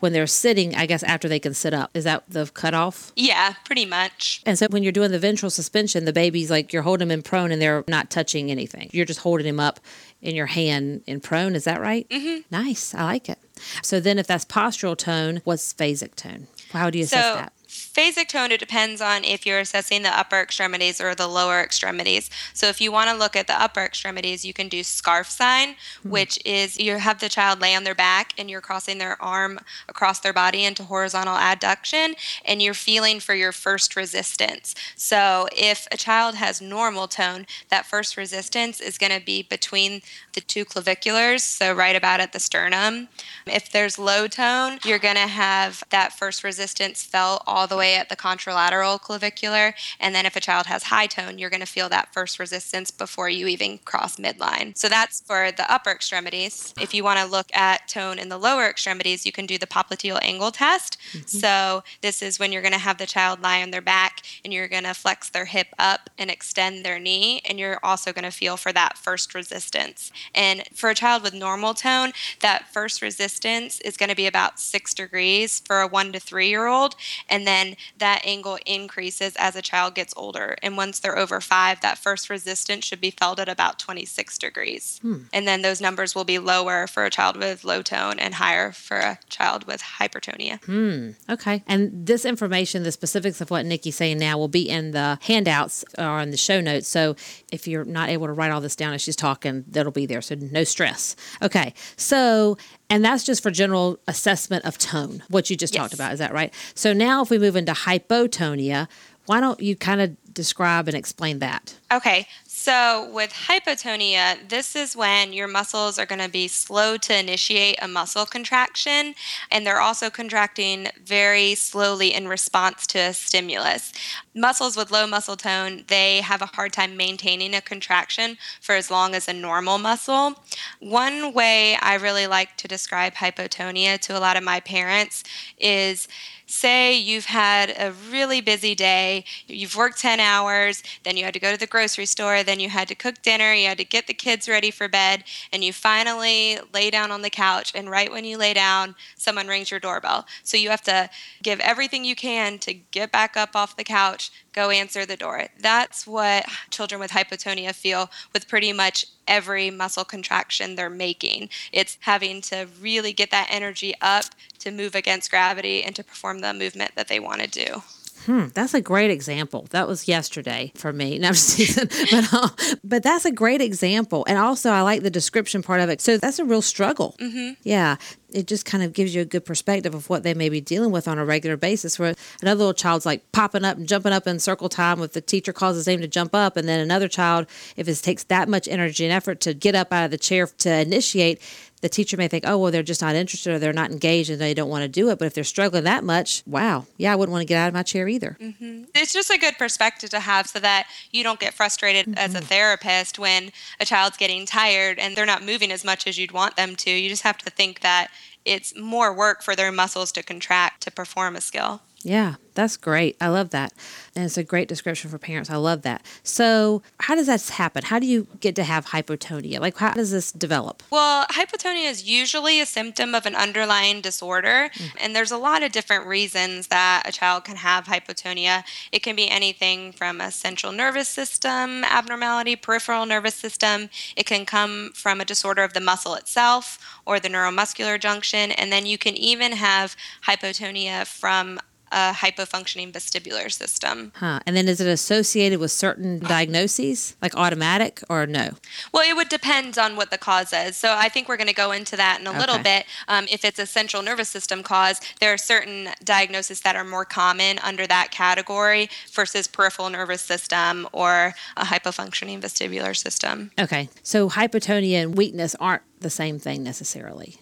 when 0.00 0.12
they're 0.12 0.28
sitting, 0.28 0.76
I 0.76 0.86
guess 0.86 1.02
after 1.02 1.28
they 1.28 1.40
can 1.40 1.52
sit 1.52 1.74
up. 1.74 1.90
Is 1.92 2.04
that 2.04 2.22
the 2.28 2.46
cutoff? 2.46 3.12
Yeah, 3.16 3.54
pretty 3.64 3.84
much. 3.84 4.40
And 4.46 4.56
so 4.56 4.68
when 4.70 4.82
you're 4.82 4.92
doing 4.92 5.10
the 5.10 5.18
ventral 5.18 5.50
suspension, 5.50 6.04
the 6.04 6.12
baby's 6.12 6.50
like 6.50 6.72
you're 6.72 6.82
holding 6.82 7.08
them 7.08 7.18
in 7.18 7.22
prone 7.22 7.50
and 7.50 7.60
they're 7.60 7.84
not 7.88 8.08
touching 8.08 8.50
anything. 8.50 8.88
You're 8.92 9.04
just 9.04 9.20
holding 9.20 9.46
him 9.46 9.60
up 9.60 9.80
in 10.22 10.36
your 10.36 10.46
hand 10.46 11.02
in 11.06 11.20
prone. 11.20 11.54
Is 11.56 11.64
that 11.64 11.80
right? 11.80 12.08
Mm-hmm. 12.08 12.42
Nice. 12.50 12.94
I 12.94 13.02
like 13.02 13.28
it. 13.28 13.38
So 13.82 13.98
then 13.98 14.18
if 14.18 14.26
that's 14.26 14.44
postural 14.44 14.96
tone, 14.96 15.42
what's 15.44 15.74
phasic 15.74 16.14
tone? 16.14 16.46
How 16.70 16.90
do 16.90 16.98
you 16.98 17.04
assess 17.04 17.24
so, 17.24 17.34
that? 17.34 17.52
Phasic 17.68 18.28
tone, 18.28 18.50
it 18.50 18.60
depends 18.60 19.00
on 19.00 19.24
if 19.24 19.44
you're 19.44 19.58
assessing 19.58 20.02
the 20.02 20.18
upper 20.18 20.40
extremities 20.40 21.00
or 21.00 21.14
the 21.14 21.26
lower 21.26 21.60
extremities. 21.60 22.30
So 22.54 22.66
if 22.66 22.80
you 22.80 22.90
want 22.90 23.10
to 23.10 23.16
look 23.16 23.36
at 23.36 23.46
the 23.46 23.60
upper 23.60 23.80
extremities, 23.80 24.44
you 24.44 24.54
can 24.54 24.68
do 24.68 24.82
scarf 24.82 25.28
sign, 25.28 25.74
mm-hmm. 25.74 26.10
which 26.10 26.38
is 26.46 26.78
you 26.78 26.96
have 26.96 27.20
the 27.20 27.28
child 27.28 27.60
lay 27.60 27.74
on 27.74 27.84
their 27.84 27.94
back 27.94 28.32
and 28.38 28.48
you're 28.48 28.62
crossing 28.62 28.98
their 28.98 29.20
arm 29.22 29.60
across 29.88 30.20
their 30.20 30.32
body 30.32 30.64
into 30.64 30.84
horizontal 30.84 31.34
adduction 31.34 32.14
and 32.44 32.62
you're 32.62 32.74
feeling 32.74 33.20
for 33.20 33.34
your 33.34 33.52
first 33.52 33.96
resistance. 33.96 34.74
So 34.96 35.48
if 35.54 35.86
a 35.92 35.96
child 35.96 36.36
has 36.36 36.62
normal 36.62 37.06
tone, 37.06 37.46
that 37.68 37.86
first 37.86 38.16
resistance 38.16 38.80
is 38.80 38.96
going 38.96 39.12
to 39.12 39.24
be 39.24 39.42
between 39.42 40.00
the 40.32 40.40
two 40.40 40.64
claviculars, 40.64 41.40
so 41.40 41.74
right 41.74 41.96
about 41.96 42.20
at 42.20 42.32
the 42.32 42.40
sternum. 42.40 43.08
If 43.46 43.70
there's 43.70 43.98
low 43.98 44.26
tone, 44.26 44.78
you're 44.84 44.98
going 44.98 45.16
to 45.16 45.20
have 45.26 45.82
that 45.90 46.12
first 46.12 46.44
resistance 46.44 47.02
felt 47.02 47.42
all 47.46 47.57
the 47.66 47.76
way 47.76 47.96
at 47.96 48.08
the 48.08 48.16
contralateral 48.16 49.00
clavicular. 49.00 49.74
And 50.00 50.14
then 50.14 50.26
if 50.26 50.36
a 50.36 50.40
child 50.40 50.66
has 50.66 50.84
high 50.84 51.06
tone, 51.06 51.38
you're 51.38 51.50
going 51.50 51.60
to 51.60 51.66
feel 51.66 51.88
that 51.88 52.12
first 52.12 52.38
resistance 52.38 52.90
before 52.90 53.28
you 53.28 53.46
even 53.46 53.78
cross 53.78 54.16
midline. 54.16 54.76
So 54.76 54.88
that's 54.88 55.20
for 55.20 55.50
the 55.50 55.70
upper 55.72 55.90
extremities. 55.90 56.74
If 56.80 56.94
you 56.94 57.04
want 57.04 57.18
to 57.18 57.26
look 57.26 57.54
at 57.54 57.88
tone 57.88 58.18
in 58.18 58.28
the 58.28 58.38
lower 58.38 58.66
extremities, 58.66 59.26
you 59.26 59.32
can 59.32 59.46
do 59.46 59.58
the 59.58 59.66
popliteal 59.66 60.18
angle 60.22 60.50
test. 60.50 60.98
Mm-hmm. 61.12 61.26
So 61.26 61.82
this 62.02 62.22
is 62.22 62.38
when 62.38 62.52
you're 62.52 62.62
going 62.62 62.72
to 62.72 62.78
have 62.78 62.98
the 62.98 63.06
child 63.06 63.42
lie 63.42 63.62
on 63.62 63.70
their 63.70 63.82
back 63.82 64.22
and 64.44 64.52
you're 64.52 64.68
going 64.68 64.84
to 64.84 64.94
flex 64.94 65.28
their 65.30 65.46
hip 65.46 65.68
up 65.78 66.10
and 66.18 66.30
extend 66.30 66.84
their 66.84 66.98
knee. 66.98 67.40
And 67.44 67.58
you're 67.58 67.80
also 67.82 68.12
going 68.12 68.24
to 68.24 68.30
feel 68.30 68.56
for 68.56 68.72
that 68.72 68.98
first 68.98 69.34
resistance. 69.34 70.12
And 70.34 70.64
for 70.74 70.90
a 70.90 70.94
child 70.94 71.22
with 71.22 71.34
normal 71.34 71.74
tone, 71.74 72.12
that 72.40 72.68
first 72.68 73.02
resistance 73.02 73.80
is 73.80 73.96
going 73.96 74.10
to 74.10 74.16
be 74.16 74.26
about 74.26 74.60
six 74.60 74.94
degrees 74.94 75.60
for 75.60 75.80
a 75.80 75.86
one 75.86 76.12
to 76.12 76.20
three 76.20 76.48
year 76.48 76.66
old. 76.66 76.94
And 77.28 77.46
then 77.48 77.76
that 77.96 78.20
angle 78.24 78.58
increases 78.66 79.34
as 79.36 79.56
a 79.56 79.62
child 79.62 79.94
gets 79.94 80.12
older. 80.16 80.56
And 80.62 80.76
once 80.76 80.98
they're 80.98 81.18
over 81.18 81.40
five, 81.40 81.80
that 81.80 81.96
first 81.96 82.28
resistance 82.28 82.84
should 82.84 83.00
be 83.00 83.10
felt 83.10 83.40
at 83.40 83.48
about 83.48 83.78
26 83.78 84.36
degrees. 84.36 84.98
Hmm. 85.00 85.22
And 85.32 85.48
then 85.48 85.62
those 85.62 85.80
numbers 85.80 86.14
will 86.14 86.24
be 86.24 86.38
lower 86.38 86.86
for 86.86 87.04
a 87.04 87.10
child 87.10 87.36
with 87.38 87.64
low 87.64 87.80
tone 87.80 88.18
and 88.18 88.34
higher 88.34 88.72
for 88.72 88.98
a 88.98 89.18
child 89.30 89.66
with 89.66 89.80
hypertonia. 89.80 90.62
Hmm. 90.64 91.10
Okay. 91.32 91.62
And 91.66 92.06
this 92.06 92.26
information, 92.26 92.82
the 92.82 92.92
specifics 92.92 93.40
of 93.40 93.50
what 93.50 93.64
Nicki's 93.64 93.96
saying 93.96 94.18
now, 94.18 94.36
will 94.36 94.48
be 94.48 94.68
in 94.68 94.90
the 94.90 95.18
handouts 95.22 95.84
or 95.96 96.20
in 96.20 96.30
the 96.30 96.36
show 96.36 96.60
notes. 96.60 96.88
So 96.88 97.16
if 97.50 97.66
you're 97.66 97.84
not 97.84 98.10
able 98.10 98.26
to 98.26 98.32
write 98.32 98.50
all 98.50 98.60
this 98.60 98.76
down 98.76 98.92
as 98.92 99.00
she's 99.00 99.16
talking, 99.16 99.64
that'll 99.68 99.92
be 99.92 100.06
there. 100.06 100.20
So 100.20 100.34
no 100.34 100.64
stress. 100.64 101.16
Okay. 101.40 101.72
So 101.96 102.58
and 102.90 103.04
that's 103.04 103.24
just 103.24 103.42
for 103.42 103.50
general 103.50 103.98
assessment 104.06 104.64
of 104.64 104.78
tone, 104.78 105.22
what 105.28 105.50
you 105.50 105.56
just 105.56 105.74
yes. 105.74 105.82
talked 105.82 105.94
about. 105.94 106.12
Is 106.12 106.18
that 106.18 106.32
right? 106.32 106.52
So 106.74 106.92
now 106.92 107.22
if 107.22 107.30
we 107.30 107.38
move 107.38 107.56
into 107.56 107.72
hypotonia, 107.72 108.88
why 109.26 109.40
don't 109.40 109.60
you 109.60 109.76
kind 109.76 110.00
of 110.00 110.16
describe 110.32 110.88
and 110.88 110.96
explain 110.96 111.40
that? 111.40 111.76
Okay. 111.92 112.26
So, 112.68 113.08
with 113.14 113.32
hypotonia, 113.32 114.46
this 114.46 114.76
is 114.76 114.94
when 114.94 115.32
your 115.32 115.48
muscles 115.48 115.98
are 115.98 116.04
going 116.04 116.20
to 116.20 116.28
be 116.28 116.48
slow 116.48 116.98
to 116.98 117.18
initiate 117.18 117.78
a 117.80 117.88
muscle 117.88 118.26
contraction, 118.26 119.14
and 119.50 119.66
they're 119.66 119.80
also 119.80 120.10
contracting 120.10 120.88
very 121.02 121.54
slowly 121.54 122.12
in 122.12 122.28
response 122.28 122.86
to 122.88 122.98
a 122.98 123.14
stimulus. 123.14 123.90
Muscles 124.34 124.76
with 124.76 124.90
low 124.90 125.06
muscle 125.06 125.34
tone, 125.34 125.84
they 125.86 126.20
have 126.20 126.42
a 126.42 126.46
hard 126.46 126.74
time 126.74 126.94
maintaining 126.94 127.54
a 127.54 127.62
contraction 127.62 128.36
for 128.60 128.74
as 128.74 128.90
long 128.90 129.14
as 129.14 129.28
a 129.28 129.32
normal 129.32 129.78
muscle. 129.78 130.34
One 130.78 131.32
way 131.32 131.74
I 131.76 131.94
really 131.94 132.26
like 132.26 132.58
to 132.58 132.68
describe 132.68 133.14
hypotonia 133.14 133.98
to 134.00 134.18
a 134.18 134.20
lot 134.20 134.36
of 134.36 134.44
my 134.44 134.60
parents 134.60 135.24
is 135.56 136.06
say 136.48 136.96
you've 136.96 137.26
had 137.26 137.74
a 137.78 137.92
really 138.10 138.40
busy 138.40 138.74
day, 138.74 139.24
you've 139.46 139.76
worked 139.76 140.00
10 140.00 140.18
hours, 140.18 140.82
then 141.04 141.16
you 141.16 141.24
had 141.24 141.34
to 141.34 141.40
go 141.40 141.52
to 141.52 141.58
the 141.58 141.66
grocery 141.66 142.06
store, 142.06 142.42
then 142.42 142.57
you 142.60 142.68
had 142.68 142.88
to 142.88 142.94
cook 142.94 143.22
dinner, 143.22 143.52
you 143.52 143.68
had 143.68 143.78
to 143.78 143.84
get 143.84 144.06
the 144.06 144.14
kids 144.14 144.48
ready 144.48 144.70
for 144.70 144.88
bed, 144.88 145.24
and 145.52 145.62
you 145.62 145.72
finally 145.72 146.58
lay 146.72 146.90
down 146.90 147.10
on 147.10 147.22
the 147.22 147.30
couch. 147.30 147.72
And 147.74 147.90
right 147.90 148.10
when 148.10 148.24
you 148.24 148.38
lay 148.38 148.54
down, 148.54 148.94
someone 149.16 149.48
rings 149.48 149.70
your 149.70 149.80
doorbell. 149.80 150.26
So 150.42 150.56
you 150.56 150.70
have 150.70 150.82
to 150.82 151.10
give 151.42 151.60
everything 151.60 152.04
you 152.04 152.16
can 152.16 152.58
to 152.60 152.74
get 152.74 153.12
back 153.12 153.36
up 153.36 153.54
off 153.54 153.76
the 153.76 153.84
couch, 153.84 154.30
go 154.52 154.70
answer 154.70 155.06
the 155.06 155.16
door. 155.16 155.46
That's 155.60 156.06
what 156.06 156.44
children 156.70 157.00
with 157.00 157.12
hypotonia 157.12 157.74
feel 157.74 158.10
with 158.32 158.48
pretty 158.48 158.72
much 158.72 159.06
every 159.26 159.70
muscle 159.70 160.04
contraction 160.04 160.74
they're 160.74 160.90
making. 160.90 161.50
It's 161.72 161.98
having 162.00 162.40
to 162.42 162.66
really 162.80 163.12
get 163.12 163.30
that 163.30 163.48
energy 163.50 163.94
up 164.00 164.24
to 164.60 164.70
move 164.70 164.94
against 164.94 165.30
gravity 165.30 165.84
and 165.84 165.94
to 165.94 166.02
perform 166.02 166.40
the 166.40 166.54
movement 166.54 166.92
that 166.96 167.08
they 167.08 167.20
want 167.20 167.42
to 167.42 167.48
do. 167.48 167.82
Hmm, 168.28 168.48
that's 168.52 168.74
a 168.74 168.82
great 168.82 169.10
example. 169.10 169.66
That 169.70 169.88
was 169.88 170.06
yesterday 170.06 170.70
for 170.74 170.92
me. 170.92 171.18
No, 171.28 171.30
but 171.30 172.28
uh, 172.32 172.48
but 172.84 173.02
that's 173.02 173.24
a 173.24 173.32
great 173.32 173.62
example, 173.62 174.24
and 174.28 174.36
also 174.36 174.70
I 174.70 174.82
like 174.82 175.02
the 175.02 175.10
description 175.10 175.62
part 175.62 175.80
of 175.80 175.88
it. 175.88 176.02
So 176.02 176.18
that's 176.18 176.38
a 176.38 176.44
real 176.44 176.60
struggle. 176.60 177.16
Mm-hmm. 177.18 177.54
Yeah, 177.62 177.96
it 178.30 178.46
just 178.46 178.66
kind 178.66 178.84
of 178.84 178.92
gives 178.92 179.14
you 179.14 179.22
a 179.22 179.24
good 179.24 179.46
perspective 179.46 179.94
of 179.94 180.10
what 180.10 180.22
they 180.22 180.34
may 180.34 180.50
be 180.50 180.60
dealing 180.60 180.90
with 180.90 181.08
on 181.08 181.18
a 181.18 181.24
regular 181.24 181.56
basis. 181.56 181.98
Where 181.98 182.14
another 182.42 182.58
little 182.58 182.74
child's 182.74 183.06
like 183.06 183.30
popping 183.32 183.64
up 183.64 183.78
and 183.78 183.88
jumping 183.88 184.12
up 184.12 184.26
in 184.26 184.38
circle 184.38 184.68
time 184.68 185.00
if 185.02 185.12
the 185.12 185.20
teacher 185.22 185.52
calls 185.52 185.76
his 185.76 185.86
name 185.86 186.00
to 186.00 186.08
jump 186.08 186.34
up, 186.34 186.56
and 186.58 186.68
then 186.68 186.80
another 186.80 187.08
child, 187.08 187.46
if 187.76 187.88
it 187.88 187.96
takes 187.96 188.24
that 188.24 188.48
much 188.48 188.68
energy 188.68 189.04
and 189.04 189.12
effort 189.12 189.40
to 189.40 189.54
get 189.54 189.74
up 189.74 189.92
out 189.92 190.04
of 190.04 190.10
the 190.10 190.18
chair 190.18 190.46
to 190.46 190.70
initiate, 190.70 191.40
the 191.80 191.88
teacher 191.88 192.16
may 192.16 192.28
think, 192.28 192.44
oh, 192.46 192.58
well, 192.58 192.72
they're 192.72 192.82
just 192.82 193.02
not 193.02 193.14
interested 193.14 193.52
or 193.52 193.58
they're 193.58 193.72
not 193.72 193.90
engaged 193.90 194.30
and 194.30 194.40
they 194.40 194.54
don't 194.54 194.68
want 194.68 194.82
to 194.82 194.88
do 194.88 195.10
it. 195.10 195.18
But 195.18 195.26
if 195.26 195.34
they're 195.34 195.44
struggling 195.44 195.84
that 195.84 196.04
much, 196.04 196.42
wow, 196.46 196.86
yeah, 196.96 197.12
I 197.12 197.16
wouldn't 197.16 197.32
want 197.32 197.42
to 197.42 197.46
get 197.46 197.58
out 197.58 197.68
of 197.68 197.74
my 197.74 197.82
chair 197.82 198.08
either. 198.08 198.36
Mm-hmm. 198.40 198.84
It's 198.94 199.12
just 199.12 199.30
a 199.30 199.38
good 199.38 199.56
perspective 199.58 200.10
to 200.10 200.20
have 200.20 200.46
so 200.48 200.58
that 200.60 200.88
you 201.12 201.22
don't 201.22 201.40
get 201.40 201.54
frustrated 201.54 202.06
mm-hmm. 202.06 202.18
as 202.18 202.34
a 202.34 202.40
therapist 202.40 203.18
when 203.18 203.52
a 203.80 203.84
child's 203.84 204.16
getting 204.16 204.46
tired 204.46 204.98
and 204.98 205.16
they're 205.16 205.26
not 205.26 205.44
moving 205.44 205.70
as 205.70 205.84
much 205.84 206.06
as 206.06 206.18
you'd 206.18 206.32
want 206.32 206.56
them 206.56 206.74
to. 206.76 206.90
You 206.90 207.08
just 207.08 207.22
have 207.22 207.38
to 207.38 207.50
think 207.50 207.80
that 207.80 208.08
it's 208.44 208.76
more 208.76 209.12
work 209.12 209.42
for 209.42 209.54
their 209.54 209.70
muscles 209.70 210.10
to 210.12 210.22
contract 210.22 210.82
to 210.82 210.90
perform 210.90 211.36
a 211.36 211.40
skill. 211.40 211.82
Yeah, 212.04 212.36
that's 212.54 212.76
great. 212.76 213.16
I 213.20 213.28
love 213.28 213.50
that. 213.50 213.72
And 214.14 214.24
it's 214.24 214.36
a 214.36 214.44
great 214.44 214.68
description 214.68 215.10
for 215.10 215.18
parents. 215.18 215.50
I 215.50 215.56
love 215.56 215.82
that. 215.82 216.04
So, 216.22 216.82
how 217.00 217.14
does 217.14 217.26
that 217.26 217.46
happen? 217.48 217.84
How 217.84 217.98
do 217.98 218.06
you 218.06 218.28
get 218.40 218.54
to 218.56 218.64
have 218.64 218.86
hypotonia? 218.86 219.60
Like, 219.60 219.76
how 219.78 219.92
does 219.92 220.12
this 220.12 220.30
develop? 220.30 220.82
Well, 220.90 221.26
hypotonia 221.26 221.90
is 221.90 222.08
usually 222.08 222.60
a 222.60 222.66
symptom 222.66 223.14
of 223.14 223.26
an 223.26 223.34
underlying 223.34 224.00
disorder. 224.00 224.70
Mm. 224.74 224.90
And 225.00 225.16
there's 225.16 225.32
a 225.32 225.36
lot 225.36 225.62
of 225.62 225.72
different 225.72 226.06
reasons 226.06 226.68
that 226.68 227.02
a 227.04 227.12
child 227.12 227.44
can 227.44 227.56
have 227.56 227.84
hypotonia. 227.84 228.64
It 228.92 229.02
can 229.02 229.16
be 229.16 229.28
anything 229.28 229.92
from 229.92 230.20
a 230.20 230.30
central 230.30 230.72
nervous 230.72 231.08
system 231.08 231.84
abnormality, 231.84 232.56
peripheral 232.56 233.06
nervous 233.06 233.34
system. 233.34 233.90
It 234.16 234.26
can 234.26 234.46
come 234.46 234.90
from 234.94 235.20
a 235.20 235.24
disorder 235.24 235.62
of 235.62 235.74
the 235.74 235.80
muscle 235.80 236.14
itself 236.14 236.78
or 237.06 237.18
the 237.18 237.28
neuromuscular 237.28 238.00
junction. 238.00 238.52
And 238.52 238.72
then 238.72 238.86
you 238.86 238.98
can 238.98 239.16
even 239.16 239.52
have 239.52 239.96
hypotonia 240.26 241.06
from 241.06 241.58
a 241.92 242.12
hypofunctioning 242.12 242.92
vestibular 242.92 243.50
system. 243.50 244.12
Huh. 244.16 244.40
And 244.46 244.56
then 244.56 244.68
is 244.68 244.80
it 244.80 244.88
associated 244.88 245.58
with 245.58 245.70
certain 245.70 246.18
diagnoses, 246.18 247.16
like 247.22 247.34
automatic 247.36 248.02
or 248.08 248.26
no? 248.26 248.50
Well, 248.92 249.08
it 249.08 249.16
would 249.16 249.28
depend 249.28 249.78
on 249.78 249.96
what 249.96 250.10
the 250.10 250.18
cause 250.18 250.52
is. 250.52 250.76
So 250.76 250.94
I 250.96 251.08
think 251.08 251.28
we're 251.28 251.36
going 251.36 251.48
to 251.48 251.54
go 251.54 251.72
into 251.72 251.96
that 251.96 252.20
in 252.20 252.26
a 252.26 252.30
okay. 252.30 252.38
little 252.38 252.58
bit. 252.58 252.86
Um, 253.08 253.26
if 253.30 253.44
it's 253.44 253.58
a 253.58 253.66
central 253.66 254.02
nervous 254.02 254.28
system 254.28 254.62
cause, 254.62 255.00
there 255.20 255.32
are 255.32 255.38
certain 255.38 255.88
diagnoses 256.04 256.60
that 256.62 256.76
are 256.76 256.84
more 256.84 257.04
common 257.04 257.58
under 257.60 257.86
that 257.86 258.10
category 258.10 258.88
versus 259.12 259.46
peripheral 259.46 259.90
nervous 259.90 260.22
system 260.22 260.88
or 260.92 261.34
a 261.56 261.64
hypofunctioning 261.64 262.40
vestibular 262.40 262.96
system. 262.96 263.50
Okay. 263.58 263.88
So 264.02 264.28
hypotonia 264.28 265.02
and 265.02 265.16
weakness 265.16 265.54
aren't 265.60 265.82
the 266.00 266.10
same 266.10 266.38
thing 266.38 266.62
necessarily. 266.62 267.38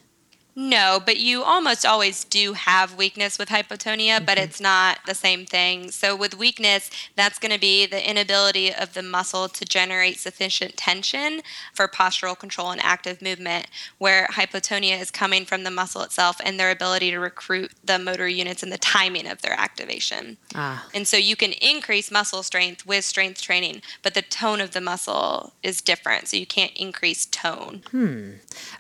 No, 0.59 1.03
but 1.05 1.19
you 1.19 1.43
almost 1.43 1.85
always 1.85 2.25
do 2.25 2.55
have 2.55 2.97
weakness 2.97 3.39
with 3.39 3.51
hypotonia, 3.51 4.17
mm-hmm. 4.17 4.25
but 4.25 4.39
it's 4.39 4.59
not 4.59 5.01
the 5.05 5.15
same 5.15 5.45
thing. 5.45 5.91
So, 5.91 6.17
with 6.17 6.39
weakness, 6.39 6.91
that's 7.15 7.39
going 7.39 7.53
to 7.53 7.61
be 7.61 7.85
the 7.85 8.09
inability 8.09 8.73
of 8.73 8.95
the 8.95 9.03
muscle 9.03 9.51
to 9.51 9.65
generate 9.67 10.19
sufficient 10.19 10.79
tension 10.79 11.43
for 11.75 11.87
postural 11.87 12.39
control 12.39 12.71
and 12.71 12.83
active 12.83 13.21
movement, 13.21 13.67
where 13.99 14.29
hypotonia 14.29 14.99
is 14.99 15.11
coming 15.11 15.45
from 15.45 15.63
the 15.63 15.71
muscle 15.71 16.01
itself 16.01 16.41
and 16.43 16.59
their 16.59 16.71
ability 16.71 17.11
to 17.11 17.19
recruit 17.19 17.73
the 17.85 17.99
motor 17.99 18.27
units 18.27 18.63
and 18.63 18.73
the 18.73 18.79
timing 18.79 19.27
of 19.27 19.43
their 19.43 19.61
activation. 19.61 20.39
Ah. 20.55 20.89
And 20.95 21.07
so, 21.07 21.19
you 21.19 21.37
can 21.37 21.53
increase 21.53 22.11
muscle 22.11 22.43
strength 22.43 22.87
with 22.87 23.05
strength 23.05 23.43
training, 23.43 23.83
but 24.03 24.15
the 24.15 24.23
tone 24.23 24.63
of 24.63 24.71
the 24.71 24.81
muscle 24.81 25.53
is 25.63 25.83
different. 25.83 26.29
So, 26.29 26.39
you 26.39 26.47
can't 26.47 26.73
increase 26.77 27.27
tone. 27.27 27.83
Hmm. 27.91 28.31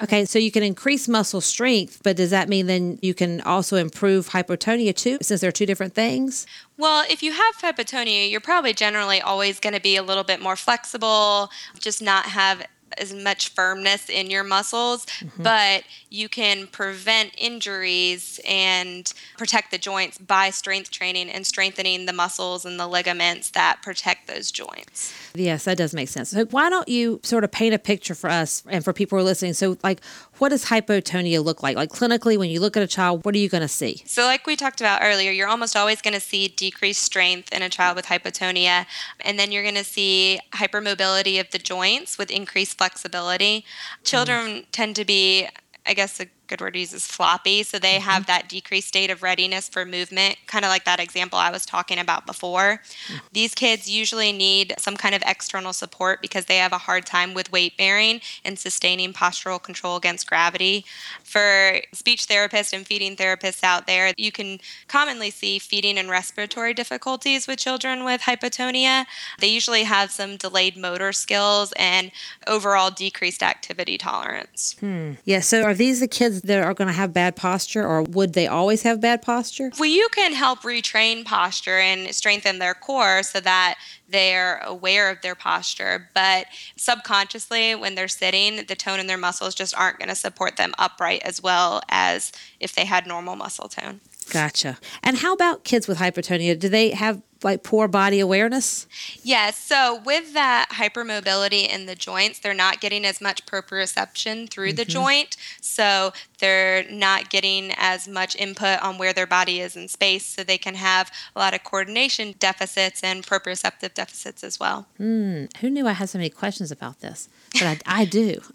Okay, 0.03 0.25
so 0.25 0.39
you 0.39 0.51
can 0.51 0.63
increase 0.63 1.07
muscle 1.07 1.43
strength 1.43 1.66
strength, 1.67 2.01
but 2.05 2.17
does 2.17 2.31
that 2.31 2.49
mean 2.49 2.67
then 2.67 2.97
you 3.03 3.13
can 3.13 3.41
also 3.41 3.77
improve 3.77 4.29
hypotonia 4.29 4.95
too, 4.95 5.19
since 5.21 5.41
they're 5.41 5.51
two 5.51 5.67
different 5.67 5.95
things? 5.95 6.47
Well, 6.79 7.05
if 7.11 7.25
you 7.25 7.33
have 7.33 7.57
hypotonia, 7.57 8.31
you're 8.31 8.41
probably 8.41 8.73
generally 8.73 9.21
always 9.21 9.59
going 9.59 9.75
to 9.75 9.81
be 9.81 9.97
a 9.97 10.03
little 10.03 10.23
bit 10.23 10.41
more 10.41 10.55
flexible, 10.55 11.51
just 11.81 12.01
not 12.01 12.27
have 12.27 12.65
as 12.99 13.13
much 13.13 13.51
firmness 13.51 14.09
in 14.09 14.31
your 14.31 14.45
muscles, 14.45 15.07
mm-hmm. 15.07 15.43
but 15.43 15.85
you 16.09 16.29
can 16.29 16.67
prevent 16.67 17.33
injuries 17.37 18.41
and 18.49 19.13
protect 19.37 19.71
the 19.71 19.79
joints 19.79 20.19
by 20.19 20.51
strength 20.51 20.91
training 20.91 21.29
and 21.29 21.47
strengthening 21.47 22.07
the 22.07 22.13
muscles 22.13 22.65
and 22.65 22.79
the 22.79 22.87
ligaments 22.87 23.51
that 23.51 23.81
protect 23.83 24.27
those 24.27 24.51
joints. 24.51 25.13
Yes, 25.35 25.65
that 25.65 25.77
does 25.77 25.93
make 25.93 26.09
sense. 26.09 26.31
So 26.31 26.45
why 26.47 26.71
don't 26.71 26.89
you 26.89 27.21
sort 27.23 27.45
of 27.45 27.53
paint 27.53 27.75
a 27.75 27.79
picture 27.79 28.15
for 28.15 28.31
us 28.31 28.63
and 28.69 28.85
for 28.85 28.93
people 28.93 29.17
who 29.17 29.23
are 29.23 29.25
listening? 29.25 29.53
So 29.53 29.77
like 29.83 30.01
what 30.39 30.51
does 30.51 30.67
hypotonia 30.67 31.43
look 31.43 31.63
like? 31.63 31.77
Like 31.77 31.91
clinically 31.91 32.39
when 32.39 32.51
you 32.51 32.61
look 32.61 32.77
at 32.77 32.83
a 32.83 32.87
child, 32.87 33.25
what 33.25 33.35
are 33.35 33.39
you 33.39 33.49
going 33.49 33.63
to 33.63 33.69
see? 33.69 34.03
So 34.07 34.23
like 34.23 34.47
we 34.47 34.57
talked 34.57 34.81
about 34.81 35.01
earlier, 35.03 35.31
you're 35.31 35.49
almost 35.49 35.77
always 35.77 36.03
going 36.03 36.15
to 36.15 36.21
see 36.21 36.49
decreased 36.49 37.03
strength 37.03 37.53
in 37.53 37.63
a 37.63 37.69
child 37.69 37.97
with 37.97 38.07
hypotonia 38.07 38.87
and 39.21 39.39
then 39.39 39.53
you're 39.53 39.63
going 39.63 39.75
to 39.75 39.85
see 39.85 40.39
hypermobility 40.53 41.41
of 41.41 41.51
the 41.51 41.59
joints 41.59 42.19
with 42.19 42.31
increased 42.31 42.76
flexibility. 42.79 43.65
Children 44.05 44.47
mm. 44.47 44.65
tend 44.73 44.97
to 44.97 45.05
be 45.05 45.49
I 45.87 45.95
guess 45.95 46.21
a 46.21 46.27
good 46.47 46.61
word 46.61 46.75
to 46.75 46.81
use 46.81 46.93
is 46.93 47.07
floppy. 47.07 47.63
So 47.63 47.79
they 47.79 47.95
mm-hmm. 47.95 48.09
have 48.09 48.27
that 48.27 48.49
decreased 48.49 48.89
state 48.89 49.11
of 49.11 49.23
readiness 49.23 49.69
for 49.69 49.85
movement, 49.85 50.37
kind 50.47 50.65
of 50.65 50.71
like 50.71 50.85
that 50.85 51.01
example 51.01 51.39
I 51.39 51.51
was 51.51 51.67
talking 51.67 51.99
about 51.99 52.27
before. 52.27 52.81
Mm-hmm. 53.09 53.17
These 53.33 53.55
kids 53.55 53.89
usually 53.89 54.33
need 54.33 54.75
some 54.79 54.97
kind 54.97 55.15
of 55.15 55.23
external 55.27 55.73
support 55.73 56.23
because 56.23 56.47
they 56.47 56.57
have 56.57 56.73
a 56.73 56.79
hard 56.79 57.07
time 57.07 57.35
with 57.35 57.53
weight 57.53 57.77
bearing 57.77 58.21
and 58.45 58.59
sustaining 58.59 59.13
postural 59.13 59.63
control 59.63 59.97
against 59.97 60.29
gravity. 60.29 60.85
For 61.23 61.81
speech 61.93 62.27
therapists 62.27 62.73
and 62.73 62.87
feeding 62.87 63.17
therapists 63.17 63.63
out 63.63 63.87
there, 63.87 64.13
you 64.17 64.33
can 64.33 64.59
commonly 64.89 65.31
see 65.31 65.59
feeding 65.59 65.99
and 65.99 66.11
respiratory 66.11 66.75
difficulties 66.75 67.47
with 67.47 67.59
children 67.59 68.05
with 68.05 68.23
hypotonia. 68.23 69.05
They 69.41 69.49
usually 69.49 69.85
have 69.85 70.11
some 70.11 70.37
delayed 70.37 70.77
motor 70.77 71.13
skills 71.13 71.73
and 71.77 72.11
overall 72.47 72.91
decreased 72.91 73.43
activity 73.43 73.99
tolerance. 73.99 74.77
Hmm. 74.81 75.13
Yeah, 75.25 75.41
so 75.41 75.63
are 75.63 75.75
these 75.75 76.01
the 76.01 76.09
kids 76.09 76.36
that 76.43 76.63
are 76.63 76.75
going 76.75 76.89
to 76.89 76.95
have 76.95 77.13
bad 77.13 77.37
posture, 77.37 77.87
or 77.87 78.03
would 78.03 78.33
they 78.33 78.47
always 78.47 78.83
have 78.83 79.01
bad 79.01 79.23
posture? 79.23 79.71
Well, 79.79 79.89
you 79.89 80.09
can 80.13 80.33
help 80.33 80.61
retrain 80.61 81.25
posture 81.25 81.79
and 81.79 82.15
strengthen 82.15 82.59
their 82.59 82.75
core 82.75 83.23
so 83.23 83.41
that 83.41 83.77
they're 84.09 84.59
aware 84.59 85.11
of 85.11 85.23
their 85.23 85.35
posture. 85.35 86.11
But 86.15 86.47
subconsciously, 86.77 87.75
when 87.75 87.95
they're 87.95 88.09
sitting, 88.09 88.65
the 88.67 88.77
tone 88.77 89.01
in 89.01 89.07
their 89.07 89.19
muscles 89.19 89.55
just 89.55 89.77
aren't 89.77 89.99
going 89.99 90.09
to 90.09 90.15
support 90.15 90.57
them 90.57 90.75
upright 90.79 91.23
as 91.25 91.43
well 91.43 91.83
as 91.89 92.33
if 92.61 92.75
they 92.75 92.85
had 92.85 93.07
normal 93.07 93.37
muscle 93.37 93.69
tone. 93.69 94.01
Gotcha. 94.31 94.79
And 95.03 95.19
how 95.19 95.33
about 95.33 95.65
kids 95.65 95.87
with 95.87 95.99
hypotonia? 95.99 96.59
Do 96.59 96.69
they 96.69 96.91
have 96.91 97.23
like 97.43 97.63
poor 97.63 97.89
body 97.89 98.21
awareness? 98.21 98.87
Yes. 99.23 99.59
So 99.59 100.01
with 100.05 100.35
that 100.35 100.69
hypermobility 100.73 101.69
in 101.69 101.87
the 101.87 101.95
joints, 101.95 102.39
they're 102.39 102.55
not 102.55 102.81
getting 102.81 103.05
as 103.05 103.21
much 103.21 103.47
proprioception 103.47 104.51
through 104.51 104.69
mm-hmm. 104.69 104.77
the 104.77 104.85
joint. 104.85 105.37
So 105.61 106.13
they're 106.39 106.85
not 106.91 107.31
getting 107.31 107.73
as 107.77 108.09
much 108.09 108.37
input 108.37 108.83
on 108.83 108.99
where 108.99 109.13
their 109.13 109.27
body 109.27 109.61
is 109.61 109.77
in 109.77 109.89
space. 109.89 110.27
So 110.27 110.45
they 110.45 110.59
can 110.59 110.75
have 110.75 111.11
a 111.35 111.39
lot 111.39 111.55
of 111.55 111.65
coordination 111.65 112.35
deficits 112.39 113.03
and 113.03 113.25
proprioceptive 113.25 113.95
deficits 113.95 114.43
as 114.43 114.59
well. 114.59 114.87
Mm, 115.01 115.55
who 115.59 115.71
knew 115.71 115.87
I 115.87 115.93
had 115.93 116.09
so 116.09 116.19
many 116.19 116.31
questions 116.31 116.71
about 116.71 117.01
this? 117.01 117.29
But 117.53 117.63
I, 117.63 117.79
I 117.87 118.05
do. 118.05 118.41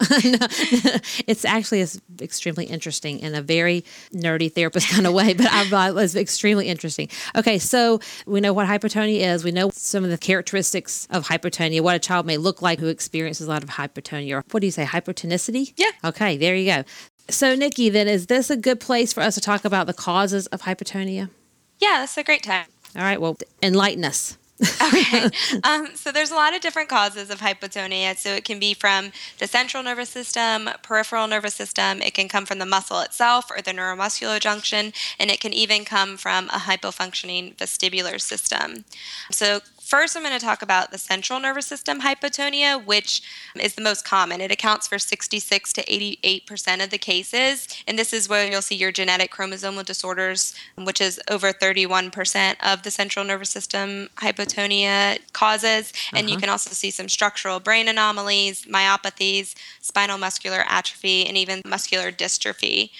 it's 1.26 1.44
actually 1.44 1.84
extremely 2.20 2.66
interesting 2.66 3.18
in 3.18 3.34
a 3.34 3.42
very 3.42 3.84
nerdy 4.12 4.52
therapist 4.52 4.88
kind 4.88 5.06
of 5.06 5.12
way, 5.12 5.34
but 5.34 5.46
I, 5.50 5.88
it 5.88 5.94
was 5.94 6.16
extremely 6.16 6.68
interesting. 6.68 7.08
Okay, 7.36 7.58
so 7.58 8.00
we 8.26 8.40
know 8.40 8.52
what 8.52 8.68
hypotonia 8.68 9.32
is. 9.34 9.44
We 9.44 9.52
know 9.52 9.70
some 9.70 10.04
of 10.04 10.10
the 10.10 10.18
characteristics 10.18 11.06
of 11.10 11.26
hypotonia, 11.26 11.80
what 11.80 11.96
a 11.96 11.98
child 11.98 12.26
may 12.26 12.36
look 12.36 12.62
like 12.62 12.78
who 12.78 12.88
experiences 12.88 13.46
a 13.46 13.50
lot 13.50 13.62
of 13.62 13.70
hypotonia. 13.70 14.38
Or 14.38 14.44
what 14.50 14.60
do 14.60 14.66
you 14.66 14.72
say, 14.72 14.84
hypotonicity? 14.84 15.72
Yeah. 15.76 15.90
Okay, 16.04 16.36
there 16.36 16.54
you 16.54 16.66
go. 16.66 16.84
So, 17.28 17.54
Nicki, 17.54 17.88
then 17.88 18.08
is 18.08 18.26
this 18.26 18.50
a 18.50 18.56
good 18.56 18.80
place 18.80 19.12
for 19.12 19.22
us 19.22 19.34
to 19.34 19.40
talk 19.40 19.64
about 19.64 19.86
the 19.86 19.94
causes 19.94 20.46
of 20.48 20.62
hypotonia? 20.62 21.30
Yeah, 21.78 22.00
that's 22.00 22.16
a 22.16 22.24
great 22.24 22.42
time. 22.42 22.66
All 22.94 23.02
right, 23.02 23.20
well, 23.20 23.36
enlighten 23.62 24.04
us. 24.04 24.36
Okay. 24.62 25.28
Um, 25.64 25.90
so 25.94 26.10
there's 26.10 26.30
a 26.30 26.34
lot 26.34 26.54
of 26.54 26.60
different 26.60 26.88
causes 26.88 27.30
of 27.30 27.40
hypotonia. 27.40 28.16
So 28.16 28.30
it 28.30 28.44
can 28.44 28.58
be 28.58 28.74
from 28.74 29.12
the 29.38 29.46
central 29.46 29.82
nervous 29.82 30.08
system, 30.08 30.68
peripheral 30.82 31.26
nervous 31.26 31.54
system. 31.54 32.00
It 32.02 32.14
can 32.14 32.28
come 32.28 32.46
from 32.46 32.58
the 32.58 32.66
muscle 32.66 33.00
itself 33.00 33.50
or 33.50 33.62
the 33.62 33.72
neuromuscular 33.72 34.40
junction, 34.40 34.92
and 35.18 35.30
it 35.30 35.40
can 35.40 35.52
even 35.52 35.84
come 35.84 36.16
from 36.16 36.48
a 36.48 36.58
hypofunctioning 36.58 37.56
vestibular 37.56 38.20
system. 38.20 38.84
So 39.30 39.60
First, 39.92 40.16
I'm 40.16 40.22
going 40.22 40.32
to 40.32 40.42
talk 40.42 40.62
about 40.62 40.90
the 40.90 40.96
central 40.96 41.38
nervous 41.38 41.66
system 41.66 42.00
hypotonia, 42.00 42.82
which 42.82 43.20
is 43.60 43.74
the 43.74 43.82
most 43.82 44.06
common. 44.06 44.40
It 44.40 44.50
accounts 44.50 44.88
for 44.88 44.98
66 44.98 45.70
to 45.74 45.84
88% 45.84 46.82
of 46.82 46.88
the 46.88 46.96
cases. 46.96 47.68
And 47.86 47.98
this 47.98 48.14
is 48.14 48.26
where 48.26 48.50
you'll 48.50 48.62
see 48.62 48.74
your 48.74 48.90
genetic 48.90 49.30
chromosomal 49.30 49.84
disorders, 49.84 50.54
which 50.78 51.02
is 51.02 51.20
over 51.28 51.52
31% 51.52 52.54
of 52.62 52.84
the 52.84 52.90
central 52.90 53.22
nervous 53.22 53.50
system 53.50 54.08
hypotonia 54.16 55.18
causes. 55.34 55.92
And 56.14 56.24
uh-huh. 56.24 56.32
you 56.32 56.40
can 56.40 56.48
also 56.48 56.70
see 56.70 56.90
some 56.90 57.10
structural 57.10 57.60
brain 57.60 57.86
anomalies, 57.86 58.64
myopathies, 58.64 59.54
spinal 59.82 60.16
muscular 60.16 60.64
atrophy, 60.70 61.26
and 61.26 61.36
even 61.36 61.60
muscular 61.66 62.10
dystrophy. 62.10 62.92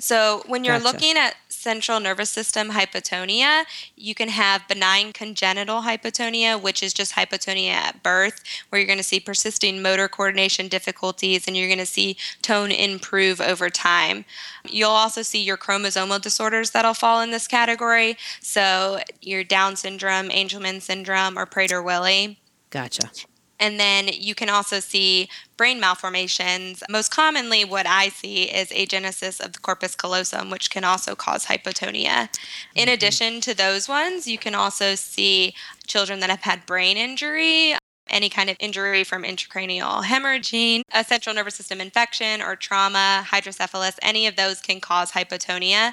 So, 0.00 0.42
when 0.46 0.64
you're 0.64 0.78
gotcha. 0.78 0.92
looking 0.92 1.16
at 1.16 1.36
central 1.48 1.98
nervous 1.98 2.30
system 2.30 2.70
hypotonia, 2.70 3.64
you 3.96 4.14
can 4.14 4.28
have 4.28 4.68
benign 4.68 5.12
congenital 5.12 5.82
hypotonia, 5.82 6.60
which 6.60 6.82
is 6.82 6.92
just 6.92 7.14
hypotonia 7.14 7.70
at 7.70 8.02
birth, 8.02 8.42
where 8.68 8.78
you're 8.80 8.86
going 8.86 8.98
to 8.98 9.02
see 9.04 9.18
persisting 9.18 9.82
motor 9.82 10.06
coordination 10.08 10.68
difficulties 10.68 11.46
and 11.46 11.56
you're 11.56 11.68
going 11.68 11.78
to 11.78 11.86
see 11.86 12.16
tone 12.42 12.70
improve 12.70 13.40
over 13.40 13.68
time. 13.68 14.24
You'll 14.64 14.90
also 14.90 15.22
see 15.22 15.42
your 15.42 15.56
chromosomal 15.56 16.20
disorders 16.20 16.70
that'll 16.70 16.94
fall 16.94 17.20
in 17.20 17.30
this 17.30 17.48
category. 17.48 18.16
So, 18.40 19.00
your 19.20 19.44
Down 19.44 19.76
syndrome, 19.76 20.28
Angelman 20.28 20.80
syndrome, 20.80 21.38
or 21.38 21.46
Prader 21.46 21.84
Willi. 21.84 22.38
Gotcha. 22.70 23.10
And 23.58 23.80
then 23.80 24.08
you 24.12 24.34
can 24.34 24.48
also 24.48 24.80
see 24.80 25.28
brain 25.56 25.80
malformations. 25.80 26.82
Most 26.90 27.10
commonly, 27.10 27.64
what 27.64 27.86
I 27.86 28.08
see 28.08 28.44
is 28.44 28.68
agenesis 28.68 29.44
of 29.44 29.52
the 29.52 29.58
corpus 29.58 29.94
callosum, 29.94 30.50
which 30.50 30.70
can 30.70 30.84
also 30.84 31.14
cause 31.14 31.46
hypotonia. 31.46 32.28
In 32.74 32.86
mm-hmm. 32.86 32.94
addition 32.94 33.40
to 33.42 33.54
those 33.54 33.88
ones, 33.88 34.26
you 34.26 34.38
can 34.38 34.54
also 34.54 34.94
see 34.94 35.54
children 35.86 36.20
that 36.20 36.30
have 36.30 36.42
had 36.42 36.66
brain 36.66 36.96
injury, 36.96 37.74
any 38.08 38.28
kind 38.28 38.50
of 38.50 38.56
injury 38.60 39.04
from 39.04 39.24
intracranial 39.24 40.04
hemorrhaging, 40.04 40.82
a 40.94 41.02
central 41.02 41.34
nervous 41.34 41.56
system 41.56 41.80
infection 41.80 42.40
or 42.40 42.54
trauma, 42.54 43.24
hydrocephalus, 43.26 43.96
any 44.02 44.26
of 44.26 44.36
those 44.36 44.60
can 44.60 44.80
cause 44.80 45.10
hypotonia. 45.10 45.92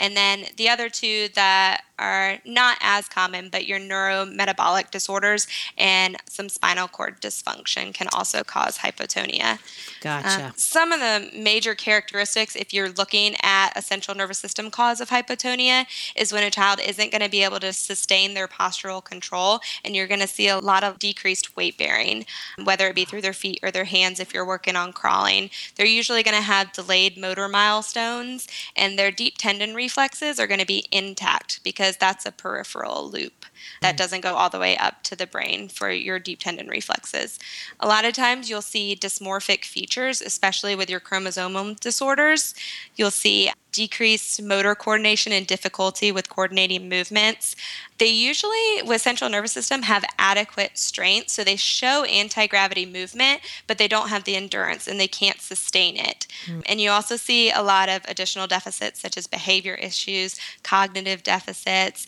And 0.00 0.16
then 0.16 0.46
the 0.56 0.68
other 0.68 0.88
two 0.88 1.28
that 1.34 1.82
are 2.02 2.38
not 2.44 2.76
as 2.80 3.08
common, 3.08 3.48
but 3.48 3.66
your 3.66 3.78
neurometabolic 3.78 4.90
disorders 4.90 5.46
and 5.78 6.16
some 6.28 6.48
spinal 6.48 6.88
cord 6.88 7.20
dysfunction 7.20 7.94
can 7.94 8.08
also 8.12 8.42
cause 8.42 8.78
hypotonia. 8.78 9.58
Gotcha. 10.00 10.46
Uh, 10.46 10.50
some 10.56 10.90
of 10.90 10.98
the 10.98 11.30
major 11.38 11.74
characteristics, 11.76 12.56
if 12.56 12.74
you're 12.74 12.90
looking 12.90 13.36
at 13.42 13.70
a 13.76 13.82
central 13.82 14.16
nervous 14.16 14.38
system 14.38 14.70
cause 14.70 15.00
of 15.00 15.10
hypotonia, 15.10 15.86
is 16.16 16.32
when 16.32 16.42
a 16.42 16.50
child 16.50 16.80
isn't 16.84 17.12
going 17.12 17.22
to 17.22 17.30
be 17.30 17.44
able 17.44 17.60
to 17.60 17.72
sustain 17.72 18.34
their 18.34 18.48
postural 18.48 19.02
control, 19.02 19.60
and 19.84 19.94
you're 19.94 20.08
going 20.08 20.20
to 20.20 20.26
see 20.26 20.48
a 20.48 20.58
lot 20.58 20.82
of 20.82 20.98
decreased 20.98 21.56
weight 21.56 21.78
bearing, 21.78 22.26
whether 22.64 22.88
it 22.88 22.96
be 22.96 23.04
through 23.04 23.22
their 23.22 23.32
feet 23.32 23.60
or 23.62 23.70
their 23.70 23.84
hands 23.84 24.18
if 24.18 24.34
you're 24.34 24.44
working 24.44 24.74
on 24.74 24.92
crawling. 24.92 25.50
They're 25.76 25.86
usually 25.86 26.24
going 26.24 26.36
to 26.36 26.42
have 26.42 26.72
delayed 26.72 27.16
motor 27.16 27.48
milestones, 27.48 28.48
and 28.74 28.98
their 28.98 29.12
deep 29.12 29.38
tendon 29.38 29.74
reflexes 29.74 30.40
are 30.40 30.48
going 30.48 30.60
to 30.60 30.66
be 30.66 30.86
intact 30.90 31.62
because 31.62 31.91
that's 31.96 32.26
a 32.26 32.32
peripheral 32.32 33.10
loop 33.10 33.46
that 33.80 33.94
mm. 33.94 33.98
doesn't 33.98 34.20
go 34.20 34.34
all 34.34 34.50
the 34.50 34.58
way 34.58 34.76
up 34.76 35.02
to 35.04 35.16
the 35.16 35.26
brain 35.26 35.68
for 35.68 35.90
your 35.90 36.18
deep 36.18 36.40
tendon 36.40 36.68
reflexes. 36.68 37.38
A 37.80 37.86
lot 37.86 38.04
of 38.04 38.14
times 38.14 38.48
you'll 38.48 38.62
see 38.62 38.96
dysmorphic 38.96 39.64
features, 39.64 40.20
especially 40.20 40.74
with 40.74 40.90
your 40.90 41.00
chromosomal 41.00 41.78
disorders. 41.78 42.54
You'll 42.96 43.10
see 43.10 43.50
decreased 43.72 44.42
motor 44.42 44.74
coordination 44.74 45.32
and 45.32 45.46
difficulty 45.46 46.12
with 46.12 46.28
coordinating 46.28 46.88
movements. 46.88 47.56
They 47.98 48.08
usually, 48.08 48.82
with 48.84 49.00
central 49.00 49.30
nervous 49.30 49.52
system, 49.52 49.82
have 49.82 50.04
adequate 50.18 50.76
strength, 50.76 51.30
so 51.30 51.42
they 51.42 51.56
show 51.56 52.04
anti 52.04 52.46
gravity 52.46 52.84
movement, 52.84 53.40
but 53.66 53.78
they 53.78 53.88
don't 53.88 54.10
have 54.10 54.24
the 54.24 54.36
endurance 54.36 54.86
and 54.86 55.00
they 55.00 55.08
can't 55.08 55.40
sustain 55.40 55.96
it. 55.96 56.26
Mm. 56.46 56.62
And 56.66 56.80
you 56.80 56.90
also 56.90 57.16
see 57.16 57.50
a 57.50 57.62
lot 57.62 57.88
of 57.88 58.02
additional 58.06 58.46
deficits, 58.46 59.00
such 59.00 59.16
as 59.16 59.26
behavior 59.26 59.74
issues, 59.74 60.38
cognitive 60.62 61.22
deficits, 61.22 62.06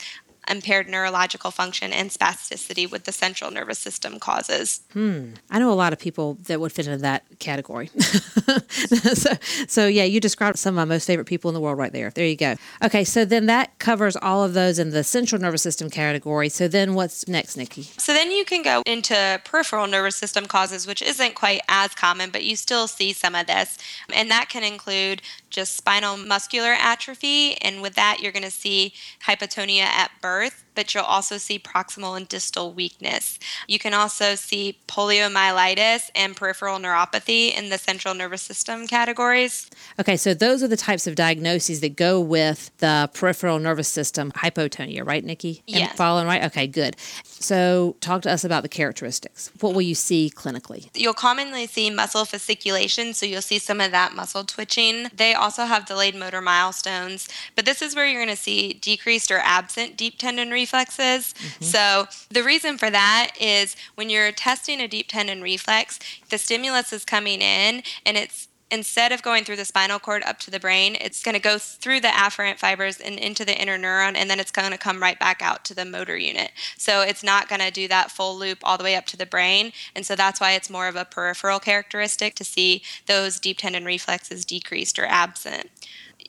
impaired 0.49 0.89
neurological 0.89 1.51
function 1.51 1.93
and 1.93 2.11
spasticity 2.11 2.91
with 2.91 3.05
the 3.05 3.13
central 3.13 3.51
nervous 3.51 3.79
system 3.79 4.19
causes. 4.19 4.81
Hmm. 4.93 5.35
I 5.51 5.59
know 5.59 5.73
a 5.73 5.75
lot 5.75 5.93
of 5.93 5.99
people 5.99 6.39
that 6.45 6.61
would 6.61 6.73
fit 6.73 6.87
into 6.87 6.99
that 6.99 7.25
category. 7.39 7.89
so, 8.69 9.31
so, 9.69 9.87
yeah, 9.87 10.05
you 10.05 10.21
described 10.21 10.59
some 10.59 10.75
of 10.75 10.77
my 10.77 10.95
most 10.95 11.07
favorite 11.07 11.27
people 11.27 11.49
in 11.49 11.55
the 11.55 11.61
world 11.61 11.79
right 11.79 11.93
there. 11.93 12.11
There 12.11 12.27
you 12.27 12.37
go. 12.37 12.57
Okay, 12.83 13.05
so 13.05 13.25
then 13.25 13.47
that 13.47 13.79
covers 13.79 14.17
all 14.17 14.45
of 14.45 14.55
those 14.55 14.79
in 14.79 14.91
the 14.91 15.05
central 15.05 15.41
nervous 15.41 15.63
system 15.63 15.91
category. 15.91 16.49
So 16.49 16.69
then 16.69 16.95
what's 16.95 17.27
next, 17.29 17.57
Nicki? 17.57 17.83
So 17.83 18.13
then 18.13 18.31
you 18.31 18.45
can 18.45 18.63
go 18.63 18.83
into 18.87 19.41
peripheral 19.45 19.87
nervous 19.87 20.17
system 20.17 20.47
causes, 20.47 20.87
which 20.87 21.03
isn't 21.03 21.35
quite 21.35 21.61
as 21.69 21.95
common, 21.95 22.31
but 22.31 22.45
you 22.45 22.57
still 22.57 22.87
see 22.87 23.13
some 23.13 23.35
of 23.35 23.47
this. 23.47 23.79
And 24.13 24.31
that 24.31 24.49
can 24.49 24.63
include 24.63 25.23
just 25.51 25.77
spinal 25.77 26.17
muscular 26.17 26.73
atrophy. 26.73 27.57
And 27.63 27.81
with 27.81 27.95
that, 27.95 28.19
you're 28.21 28.33
going 28.33 28.43
to 28.43 28.51
see 28.51 28.93
hypotonia 29.27 29.83
at 29.83 30.11
birth, 30.21 30.34
earth 30.35 30.64
but 30.75 30.95
you'll 30.95 31.05
also 31.05 31.39
see 31.39 31.59
proximal 31.59 32.17
and 32.17 32.29
distal 32.29 32.73
weakness. 32.73 33.39
You 33.67 33.79
can 33.79 33.95
also 33.95 34.35
see 34.35 34.79
poliomyelitis 34.89 36.11
and 36.15 36.37
peripheral 36.37 36.79
neuropathy 36.79 37.57
in 37.57 37.69
the 37.69 37.79
central 37.79 38.15
nervous 38.15 38.43
system 38.43 38.87
categories. 38.87 39.71
Okay, 39.99 40.17
so 40.17 40.35
those 40.35 40.63
are 40.63 40.69
the 40.69 40.77
types 40.77 41.07
of 41.07 41.15
diagnoses 41.15 41.81
that 41.81 41.97
go 41.97 42.21
with 42.21 42.71
the 42.79 43.11
peripheral 43.15 43.59
nervous 43.59 43.89
system 43.89 44.33
hypotonia, 44.33 45.07
right, 45.07 45.25
Nicki? 45.25 45.63
Yes. 45.67 45.97
Following 45.97 46.27
right? 46.27 46.45
Okay, 46.45 46.67
good. 46.67 46.97
So, 47.25 47.97
talk 48.01 48.23
to 48.23 48.31
us 48.31 48.45
about 48.45 48.63
the 48.63 48.69
characteristics. 48.69 49.51
What 49.61 49.75
will 49.75 49.83
you 49.83 49.95
see 49.95 50.33
clinically? 50.35 50.89
You'll 50.95 51.15
commonly 51.15 51.67
see 51.67 51.91
muscle 51.91 52.25
fasciculation, 52.25 53.15
so 53.15 53.27
you'll 53.27 53.43
see 53.43 53.59
some 53.59 53.81
of 53.81 53.91
that 53.91 54.15
muscle 54.15 54.45
twitching. 54.45 55.09
They 55.15 55.35
also 55.35 55.65
have 55.65 55.87
delayed 55.87 56.15
motor 56.15 56.41
milestones, 56.41 57.29
but 57.55 57.65
this 57.65 57.83
is 57.83 57.95
where 57.95 58.07
you're 58.07 58.25
going 58.25 58.35
to 58.35 58.43
see 58.43 58.73
decreased 58.73 59.31
or 59.31 59.39
absent 59.39 59.97
deep 59.97 60.19
tendon 60.19 60.51
reflexes. 60.65 61.35
Mm-hmm. 61.35 61.65
So, 61.65 62.07
the 62.31 62.43
reason 62.43 62.79
for 62.79 62.91
that 62.91 63.33
is 63.41 63.77
when 63.97 64.09
you're 64.11 64.33
testing 64.33 64.81
a 64.81 64.89
deep 64.89 65.09
tendon 65.09 65.43
reflex, 65.43 65.99
the 66.31 66.39
stimulus 66.39 66.93
is 66.93 67.05
coming 67.05 67.41
in 67.41 67.83
and 68.07 68.17
it's 68.17 68.49
instead 68.71 69.13
of 69.13 69.23
going 69.23 69.45
through 69.45 69.57
the 69.57 69.65
spinal 69.65 69.99
cord 69.99 70.23
up 70.25 70.39
to 70.41 70.51
the 70.51 70.59
brain, 70.59 70.97
it's 71.01 71.23
going 71.23 71.35
to 71.35 71.41
go 71.41 71.59
through 71.59 72.01
the 72.01 72.09
afferent 72.09 72.59
fibers 72.59 72.99
and 72.99 73.19
into 73.19 73.45
the 73.45 73.53
interneuron, 73.53 74.17
and 74.17 74.29
then 74.29 74.41
it's 74.41 74.51
going 74.51 74.73
to 74.73 74.79
come 74.79 75.01
right 75.01 75.19
back 75.21 75.41
out 75.43 75.65
to 75.65 75.75
the 75.75 75.85
motor 75.85 76.17
unit. 76.17 76.51
So 76.77 77.03
it's 77.03 77.23
not 77.23 77.49
going 77.49 77.61
to 77.61 77.71
do 77.71 77.87
that 77.89 78.11
full 78.11 78.37
loop 78.37 78.59
all 78.65 78.77
the 78.77 78.85
way 78.85 78.97
up 78.97 79.07
to 79.07 79.17
the 79.17 79.27
brain. 79.27 79.73
And 79.95 80.05
so 80.05 80.17
that's 80.17 80.41
why 80.41 80.53
it's 80.53 80.71
more 80.71 80.89
of 80.89 80.97
a 80.97 81.05
peripheral 81.05 81.61
characteristic 81.61 82.35
to 82.37 82.45
see 82.45 82.83
those 83.07 83.39
deep 83.39 83.59
tendon 83.59 83.85
reflexes 83.85 84.45
decreased 84.45 84.99
or 84.99 85.07
absent. 85.07 85.71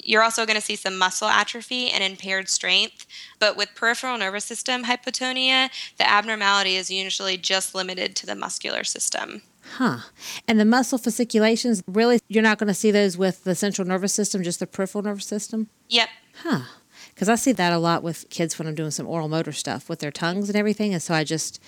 You're 0.06 0.24
also 0.24 0.46
going 0.46 0.56
to 0.56 0.62
see 0.62 0.76
some 0.76 0.98
muscle 0.98 1.28
atrophy 1.28 1.90
and 1.90 2.04
impaired 2.04 2.48
strength. 2.48 3.06
But 3.40 3.58
with 3.58 3.76
peripheral 3.76 4.18
nervous 4.18 4.46
system 4.46 4.86
hypotonia, 4.86 5.70
the 5.98 6.08
abnormality 6.08 6.76
is 6.76 6.92
usually 6.92 7.38
just 7.38 7.74
limited 7.74 8.16
to 8.18 8.26
the 8.26 8.36
muscular 8.36 8.84
system. 8.84 9.42
Huh. 9.78 9.98
And 10.48 10.60
the 10.60 10.66
muscle 10.66 11.00
fasciculations, 11.00 11.84
really, 11.88 12.20
you're 12.28 12.44
not 12.44 12.60
going 12.60 12.68
to 12.68 12.74
see 12.74 12.92
those 12.92 13.18
with 13.18 13.44
the 13.44 13.56
central 13.56 13.88
nervous 13.88 14.14
system, 14.14 14.44
just 14.44 14.60
the 14.60 14.68
peripheral 14.68 15.04
nervous 15.04 15.26
system? 15.26 15.70
Yep. 15.90 16.10
Huh. 16.44 16.62
Because 17.10 17.30
I 17.30 17.36
see 17.36 17.52
that 17.54 17.74
a 17.74 17.80
lot 17.80 18.04
with 18.04 18.30
kids 18.30 18.60
when 18.60 18.68
I'm 18.68 18.76
doing 18.76 18.92
some 18.92 19.08
oral 19.08 19.28
motor 19.28 19.52
stuff 19.52 19.90
with 19.90 20.00
their 20.00 20.12
tongues 20.12 20.50
and 20.50 20.56
everything. 20.56 20.94
And 20.94 21.02
so 21.02 21.14
I 21.14 21.24
just, 21.24 21.60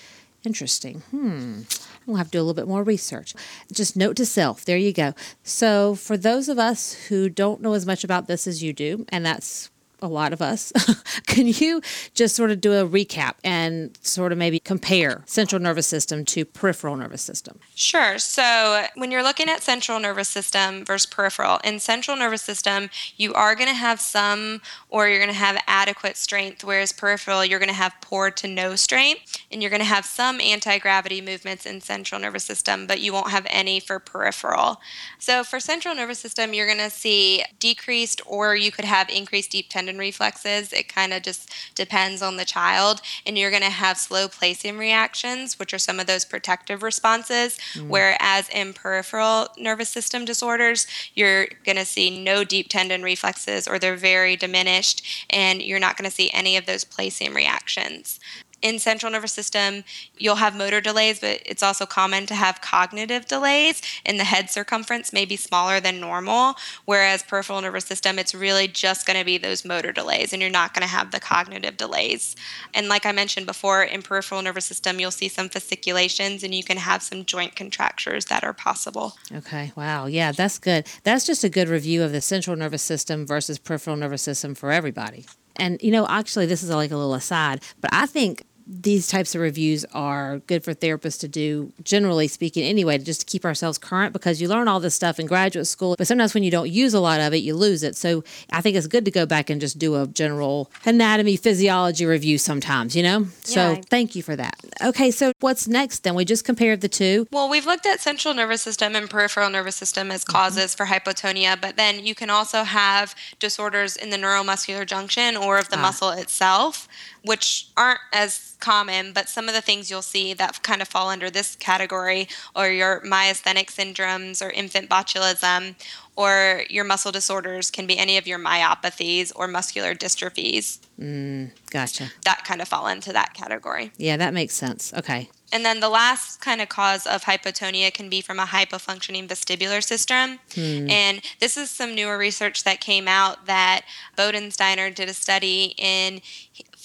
interesting. 0.43 1.02
Hmm. 1.12 1.62
We'll 2.06 2.17
have 2.17 2.28
to 2.28 2.32
do 2.32 2.39
a 2.39 2.43
little 2.43 2.54
bit 2.54 2.67
more 2.67 2.84
research. 2.84 3.34
Just 3.71 3.97
note 3.97 4.15
to 4.15 4.26
self. 4.26 4.63
There 4.63 4.78
you 4.78 4.93
go. 4.93 5.13
So, 5.43 5.95
for 5.95 6.15
those 6.15 6.47
of 6.47 6.58
us 6.58 6.93
who 7.10 7.30
don't 7.30 7.62
know 7.62 7.73
as 7.73 7.86
much 7.86 8.04
about 8.04 8.28
this 8.28 8.47
as 8.47 8.63
you 8.63 8.71
do, 8.71 9.06
and 9.10 9.26
that's 9.26 9.69
a 10.02 10.08
lot 10.08 10.34
of 10.34 10.42
us. 10.42 10.72
Can 11.28 11.48
you 11.48 11.82
just 12.14 12.36
sort 12.36 12.52
of 12.52 12.62
do 12.62 12.74
a 12.74 12.88
recap 12.88 13.36
and 13.44 13.98
sort 14.02 14.32
of 14.32 14.38
maybe 14.38 14.60
compare 14.60 15.24
central 15.26 15.62
nervous 15.62 15.88
system 15.88 16.26
to 16.26 16.46
peripheral 16.46 16.96
nervous 16.96 17.22
system? 17.22 17.60
Sure. 17.76 18.18
So, 18.20 18.86
when 18.96 19.12
you're 19.12 19.24
looking 19.24 19.50
at 19.50 19.62
central 19.62 20.00
nervous 20.00 20.30
system 20.30 20.86
versus 20.86 21.06
peripheral, 21.06 21.60
in 21.64 21.80
central 21.80 22.16
nervous 22.16 22.42
system, 22.42 22.90
you 23.18 23.34
are 23.34 23.56
going 23.56 23.70
to 23.70 23.74
have 23.74 24.00
some 24.00 24.62
or 24.90 25.08
you're 25.08 25.20
going 25.20 25.30
to 25.30 25.36
have 25.36 25.62
adequate 25.68 26.18
strength, 26.18 26.64
whereas 26.64 26.92
peripheral, 26.92 27.44
you're 27.44 27.60
going 27.60 27.68
to 27.70 27.76
have 27.76 27.94
poor 28.02 28.32
to 28.32 28.48
no 28.48 28.76
strength, 28.76 29.38
and 29.52 29.62
you're 29.62 29.72
going 29.72 29.82
to 29.82 29.86
have 29.86 30.06
some 30.06 30.40
anti 30.40 30.78
gravity 30.78 31.22
movements 31.22 31.66
in 31.66 31.82
central 31.82 32.22
nervous 32.22 32.44
system, 32.44 32.88
but 32.88 33.02
you 33.02 33.14
won't 33.14 33.32
have 33.32 33.48
any 33.50 33.80
for 33.80 34.00
peripheral. 34.00 34.80
So, 35.20 35.44
for 35.44 35.60
central 35.60 35.96
nervous 35.96 36.20
system, 36.20 36.54
you're 36.54 36.68
going 36.68 36.78
to 36.78 36.90
see 36.90 37.44
decreased 37.60 38.22
or 38.26 38.56
you 38.56 38.72
could 38.72 38.86
have 38.86 39.10
increased 39.10 39.52
deep 39.52 39.70
tendon 39.70 39.87
tendon 39.88 40.00
reflexes. 40.00 40.73
It 40.73 40.93
kind 40.93 41.13
of 41.13 41.23
just 41.23 41.54
depends 41.76 42.21
on 42.21 42.38
the 42.38 42.45
child. 42.45 43.02
And 43.26 43.38
you're 43.38 43.52
going 43.52 43.63
to 43.63 43.69
have 43.69 43.97
slow 43.97 44.28
placing 44.28 44.78
reactions, 44.78 45.58
which 45.58 45.73
are 45.73 45.80
some 45.80 46.00
of 46.00 46.08
those 46.08 46.26
protective 46.26 46.84
responses. 46.84 47.58
Mm. 47.73 47.88
Whereas 47.88 48.50
in 48.50 48.73
peripheral 48.73 49.47
nervous 49.58 49.89
system 49.89 50.26
disorders, 50.26 50.88
you're 51.15 51.47
going 51.65 51.78
to 51.78 51.86
see 51.86 52.23
no 52.23 52.43
deep 52.43 52.69
tendon 52.69 53.02
reflexes 53.02 53.67
or 53.67 53.80
they're 53.80 53.95
very 53.95 54.36
diminished, 54.36 55.26
and 55.30 55.62
you're 55.62 55.80
not 55.80 55.97
going 55.97 56.10
to 56.10 56.15
see 56.15 56.30
any 56.34 56.58
of 56.58 56.65
those 56.65 56.84
placing 56.84 57.34
reactions 57.34 58.19
in 58.62 58.80
central 58.80 59.12
nervous 59.12 59.34
system 59.34 59.84
you'll 60.17 60.36
have 60.36 60.56
motor 60.56 60.82
delays 60.82 61.20
but 61.20 61.41
it's 61.46 61.62
also 61.62 61.86
common 61.86 62.26
to 62.26 62.34
have 62.34 62.62
cognitive 62.62 63.26
delays 63.28 63.82
and 64.06 64.20
the 64.20 64.24
head 64.24 64.50
circumference 64.50 65.13
may 65.13 65.26
be 65.26 65.36
smaller 65.36 65.80
than 65.80 66.00
normal. 66.00 66.56
Whereas 66.86 67.24
peripheral 67.24 67.62
nervous 67.62 67.86
system 67.86 68.17
it's 68.17 68.34
really 68.34 68.67
just 68.67 69.06
going 69.06 69.20
to 69.20 69.26
be 69.26 69.38
those 69.38 69.65
motor 69.65 69.91
delays 69.91 70.34
and 70.34 70.41
you're 70.41 70.52
not 70.52 70.74
going 70.74 70.82
to 70.82 70.88
have 70.88 71.12
the 71.12 71.20
cognitive 71.20 71.78
delays. 71.78 72.36
And 72.74 72.89
like 72.89 73.06
i 73.06 73.12
mentioned 73.12 73.46
before 73.46 73.84
in 73.84 74.02
peripheral 74.02 74.41
nervous 74.41 74.65
system 74.65 75.00
you'll 75.00 75.12
see 75.12 75.28
some 75.28 75.50
fasciculations 75.50 76.43
and 76.43 76.54
you 76.54 76.63
can 76.63 76.78
have 76.78 77.04
some 77.04 77.26
joint 77.26 77.56
contractures 77.56 78.26
that 78.26 78.43
are 78.43 78.54
possible. 78.54 79.13
Okay 79.34 79.72
wow 79.76 80.06
yeah 80.08 80.32
that's 80.32 80.58
good. 80.58 80.88
That's 81.04 81.26
just 81.26 81.43
a 81.43 81.50
good 81.50 81.70
review 81.70 82.04
of 82.04 82.12
the 82.12 82.22
central 82.22 82.56
nervous 82.56 82.82
system 82.82 83.26
versus 83.26 83.60
peripheral 83.60 83.96
nervous 83.96 84.22
system 84.22 84.56
for 84.56 84.72
everybody 84.72 85.26
and, 85.58 85.82
you 85.82 85.91
know, 85.91 86.06
actually, 86.08 86.46
this 86.46 86.63
is 86.63 86.70
like 86.70 86.91
a 86.91 86.98
little 86.98 87.13
aside, 87.13 87.62
but 87.82 87.89
I 87.93 88.06
think 88.06 88.43
these 88.68 89.08
types 89.08 89.34
of 89.34 89.42
reviews 89.42 89.86
are 89.94 90.40
good 90.40 90.64
for 90.64 90.74
therapists 90.74 91.20
to 91.22 91.28
do, 91.28 91.72
generally 91.84 92.28
speaking, 92.28 92.64
anyway, 92.64 92.98
just 92.98 93.22
to 93.22 93.26
keep 93.26 93.46
ourselves 93.46 93.78
current 93.78 94.12
because 94.12 94.42
you 94.42 94.50
learn 94.50 94.68
all 94.68 94.80
this 94.80 94.94
stuff 94.94 95.20
in 95.20 95.26
graduate 95.26 95.68
school, 95.68 95.96
but 95.98 96.06
sometimes 96.06 96.34
when 96.34 96.44
you 96.44 96.52
don't 96.52 96.70
use 96.70 96.94
a 96.94 97.00
lot 97.00 97.22
of 97.22 97.34
it, 97.34 97.38
you 97.38 97.56
lose 97.56 97.82
it. 97.82 97.96
So 97.96 98.24
I 98.52 98.62
think 98.62 98.76
it's 98.76 98.88
good 98.88 99.06
to 99.06 99.12
go 99.12 99.26
back 99.26 99.50
and 99.50 99.62
just 99.62 99.80
do 99.80 99.96
a 99.96 100.06
general 100.08 100.70
anatomy, 100.86 101.38
physiology 101.38 102.06
review 102.06 102.38
sometimes, 102.38 102.96
you 102.96 103.04
know? 103.04 103.28
So 103.44 103.72
yeah. 103.72 103.82
thank 103.90 104.16
you 104.16 104.24
for 104.24 104.36
that. 104.36 104.56
Okay, 104.84 105.12
so 105.12 105.32
what's 105.40 105.68
next 105.68 106.04
then? 106.04 106.16
We 106.16 106.26
just 106.26 106.44
compared 106.44 106.82
the 106.82 106.90
two. 106.90 107.28
Well, 107.32 107.50
we've 107.50 107.66
looked 107.66 107.86
at 107.86 108.02
central 108.02 108.34
nervous 108.34 108.62
system 108.62 108.96
and 108.96 109.10
peripheral 109.10 109.50
nervous 109.50 109.78
system 109.78 110.12
as 110.12 110.26
causes 110.26 110.76
mm-hmm. 110.76 110.84
for 110.84 110.94
hypotonia, 110.94 111.60
but 111.60 111.78
then 111.78 112.06
you 112.06 112.16
can 112.16 112.30
also 112.30 112.64
have 112.64 113.16
disorders 113.40 113.96
in 113.96 114.10
the 114.10 114.18
neuromuscular 114.18 114.86
junction 114.86 115.38
or 115.38 115.58
of 115.58 115.70
the 115.70 115.78
ah. 115.78 115.82
muscle 115.82 116.10
itself 116.10 116.90
which 117.28 117.68
aren't 117.76 118.00
as 118.14 118.56
common, 118.60 119.13
but 119.13 119.30
some 119.30 119.48
of 119.48 119.54
the 119.54 119.62
things 119.62 119.89
you'll 119.89 120.02
see 120.02 120.34
that 120.34 120.63
kind 120.63 120.82
of 120.82 120.88
fall 120.88 121.10
under 121.10 121.30
this 121.30 121.56
category 121.56 122.28
or 122.56 122.70
your 122.70 123.02
myasthenic 123.02 123.67
syndromes 123.67 124.46
or 124.46 124.50
infant 124.50 124.89
botulism 124.89 125.76
or 126.15 126.63
your 126.70 126.84
muscle 126.84 127.12
disorders 127.12 127.70
can 127.70 127.86
be 127.86 127.98
any 127.98 128.17
of 128.17 128.26
your 128.26 128.39
myopathies 128.39 129.32
or 129.36 129.48
muscular 129.48 129.93
dystrophies. 129.93 130.80
Mm, 131.00 131.52
gotcha. 131.70 132.12
That 132.26 132.43
kind 132.43 132.60
of 132.60 132.67
fall 132.67 132.88
into 132.88 133.13
that 133.13 133.36
category. 133.36 133.91
Yeah, 133.98 134.17
that 134.17 134.34
makes 134.34 134.56
sense. 134.56 134.91
Okay. 134.93 135.30
And 135.54 135.63
then 135.63 135.80
the 135.80 135.89
last 135.89 136.41
kind 136.41 136.60
of 136.60 136.67
cause 136.67 137.06
of 137.06 137.24
hypotonia 137.24 137.93
can 137.93 138.10
be 138.10 138.22
from 138.22 138.39
a 138.39 138.46
hypofunctioning 138.46 139.28
vestibular 139.28 139.82
system. 139.82 140.39
Hmm. 140.54 140.89
And 140.89 141.22
this 141.39 141.56
is 141.56 141.70
some 141.70 141.96
newer 141.96 142.17
research 142.17 142.63
that 142.63 142.82
came 142.82 143.08
out 143.08 143.46
that 143.46 143.86
Bodensteiner 144.17 144.93
did 144.93 145.08
a 145.08 145.13
study 145.13 145.74
in 145.78 146.22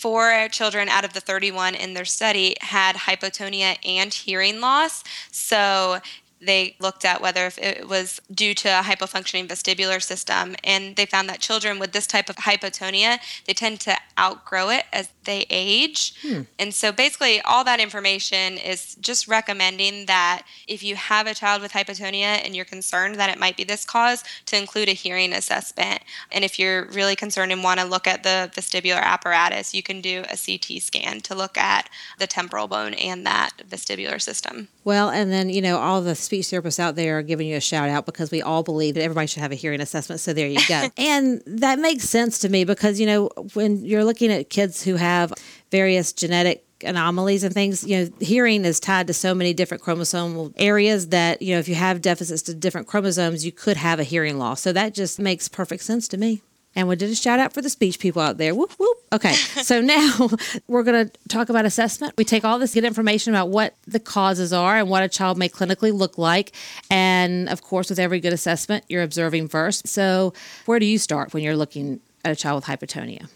four 0.03 0.49
children 0.51 0.89
out 0.89 1.05
of 1.05 1.13
the 1.13 1.21
31 1.21 1.77
in 1.77 1.95
their 1.95 2.05
study 2.05 2.57
had 2.61 2.97
hypotonia 2.97 3.79
and 3.87 4.13
hearing 4.13 4.61
loss. 4.61 5.05
So 5.31 6.01
they 6.45 6.77
looked 6.81 7.05
at 7.05 7.23
whether 7.23 7.47
if 7.47 7.59
it 7.59 7.89
was 7.89 8.21
due 8.33 8.55
to 8.55 8.69
a 8.69 8.83
hypofunctioning 8.83 9.47
vestibular 9.47 10.03
system 10.03 10.57
and 10.65 10.97
they 10.97 11.07
found 11.07 11.29
that 11.29 11.41
children 11.41 11.79
with 11.79 11.93
this 11.93 12.07
type 12.07 12.29
of 12.29 12.37
hypotonia 12.37 13.19
they 13.47 13.53
tend 13.53 13.81
to 13.81 13.97
outgrow 14.19 14.69
it 14.69 14.85
as 14.93 15.09
they 15.25 15.47
age. 15.51 16.15
Hmm. 16.23 16.43
and 16.59 16.75
so 16.75 16.91
basically 16.91 17.41
all 17.43 17.65
that 17.65 17.81
information 17.81 18.59
is 18.59 18.97
just 18.97 19.29
recommending 19.29 20.07
that 20.07 20.43
if 20.67 20.83
you 20.83 20.97
have 20.97 21.27
a 21.27 21.35
child 21.35 21.63
with 21.63 21.73
hypotonia 21.73 22.45
and 22.45 22.57
you're 22.57 22.65
concerned 22.65 23.15
that 23.17 23.31
it 23.31 23.39
might 23.39 23.57
be 23.57 23.65
this 23.65 23.85
cause 23.85 24.25
to 24.47 24.59
include 24.59 24.89
a 24.89 24.93
hearing 24.93 25.33
assessment. 25.33 26.03
And 26.33 26.45
if 26.45 26.59
you're 26.59 26.87
really 26.87 27.15
concerned 27.15 27.53
and 27.53 27.63
want 27.63 27.79
to 27.81 27.87
look 27.87 28.07
at 28.07 28.23
the 28.23 28.51
vestibular 28.55 29.01
apparatus 29.01 29.75
you 29.75 29.83
can 29.83 30.01
do 30.01 30.25
a 30.29 30.37
ct 30.37 30.83
scan 30.83 31.21
to 31.21 31.35
look 31.35 31.57
at 31.57 31.89
the 32.19 32.27
temporal 32.27 32.67
bone 32.67 32.95
and 32.95 33.25
that 33.27 33.63
vestibular 33.69 34.21
system. 34.21 34.69
Well 34.85 35.09
and 35.11 35.31
then 35.31 35.49
you 35.49 35.63
know 35.63 35.79
all 35.79 36.01
the 36.01 36.17
speech 36.33 36.47
therapists 36.47 36.79
out 36.79 36.97
there 36.97 37.19
are 37.19 37.23
giving 37.23 37.47
you 37.47 37.57
a 37.57 37.61
shout 37.61 37.91
out 37.91 38.07
because 38.07 38.31
we 38.31 38.41
all 38.41 38.63
believe 38.63 38.95
that 38.95 39.03
everybody 39.03 39.27
should 39.27 39.43
have 39.43 39.53
a 39.53 39.55
hearing 39.55 39.83
assessment. 39.83 40.19
So 40.19 40.33
there 40.33 40.47
you 40.47 40.61
go. 40.67 40.89
and 40.97 41.43
that 41.47 41.79
makes 41.79 42.05
sense 42.09 42.39
to 42.39 42.49
me 42.49 42.65
because, 42.65 42.99
you 42.99 43.07
know, 43.07 43.29
when 43.53 43.85
you're 43.85 44.05
looking 44.05 44.33
at 44.33 44.49
kids 44.49 44.83
who 44.83 44.97
have 44.97 45.35
various 45.71 46.11
genetic 46.15 46.65
anomalies 46.83 47.45
and 47.45 47.53
things, 47.53 47.85
you 47.85 47.99
know, 47.99 48.11
hearing 48.21 48.65
is 48.65 48.81
tied 48.81 49.09
to 49.09 49.13
so 49.13 49.35
many 49.35 49.53
different 49.53 49.83
chromosomal 49.83 50.55
areas 50.57 51.09
that, 51.09 51.43
you 51.43 51.53
know, 51.53 51.59
if 51.59 51.69
you 51.69 51.75
have 51.75 52.01
deficits 52.01 52.41
to 52.43 52.55
different 52.55 52.87
chromosomes, 52.87 53.45
you 53.45 53.53
could 53.53 53.77
have 53.77 54.01
a 54.01 54.05
hearing 54.05 54.39
loss. 54.39 54.63
So 54.63 54.73
that 54.73 54.95
just 54.95 55.21
makes 55.21 55.49
perfect 55.49 55.83
sense 55.83 56.09
to 56.09 56.17
me. 56.17 56.41
And 56.75 56.89
we 56.89 56.97
did 56.97 57.11
a 57.11 57.15
shout 57.15 57.39
out 57.39 57.53
for 57.53 57.61
the 57.61 57.69
speech 57.69 57.99
people 57.99 58.23
out 58.23 58.39
there. 58.39 58.55
Whoop, 58.55 58.73
whoop. 58.79 58.97
Okay, 59.13 59.33
so 59.35 59.81
now 59.81 60.31
we're 60.69 60.83
going 60.83 61.09
to 61.09 61.19
talk 61.29 61.49
about 61.49 61.65
assessment. 61.65 62.15
We 62.17 62.25
take 62.25 62.45
all 62.45 62.59
this 62.59 62.75
good 62.75 62.85
information 62.85 63.35
about 63.35 63.51
what 63.51 63.75
the 63.87 64.01
causes 64.01 64.53
are 64.53 64.79
and 64.79 64.89
what 64.89 65.03
a 65.03 65.09
child 65.09 65.39
may 65.39 65.49
clinically 65.49 65.93
look 65.93 66.19
like. 66.19 66.53
And 66.91 67.49
of 67.49 67.63
course, 67.63 67.91
with 67.91 67.99
every 67.99 68.21
good 68.21 68.33
assessment, 68.33 68.85
you're 68.89 69.03
observing 69.03 69.49
first. 69.49 69.87
So, 69.87 70.33
where 70.67 70.79
do 70.79 70.87
you 70.87 70.99
start 70.99 71.35
when 71.35 71.43
you're 71.43 71.57
looking 71.57 72.01
at 72.25 72.33
a 72.33 72.37
child 72.37 72.57
with 72.57 72.65
hypotonia? 72.65 73.29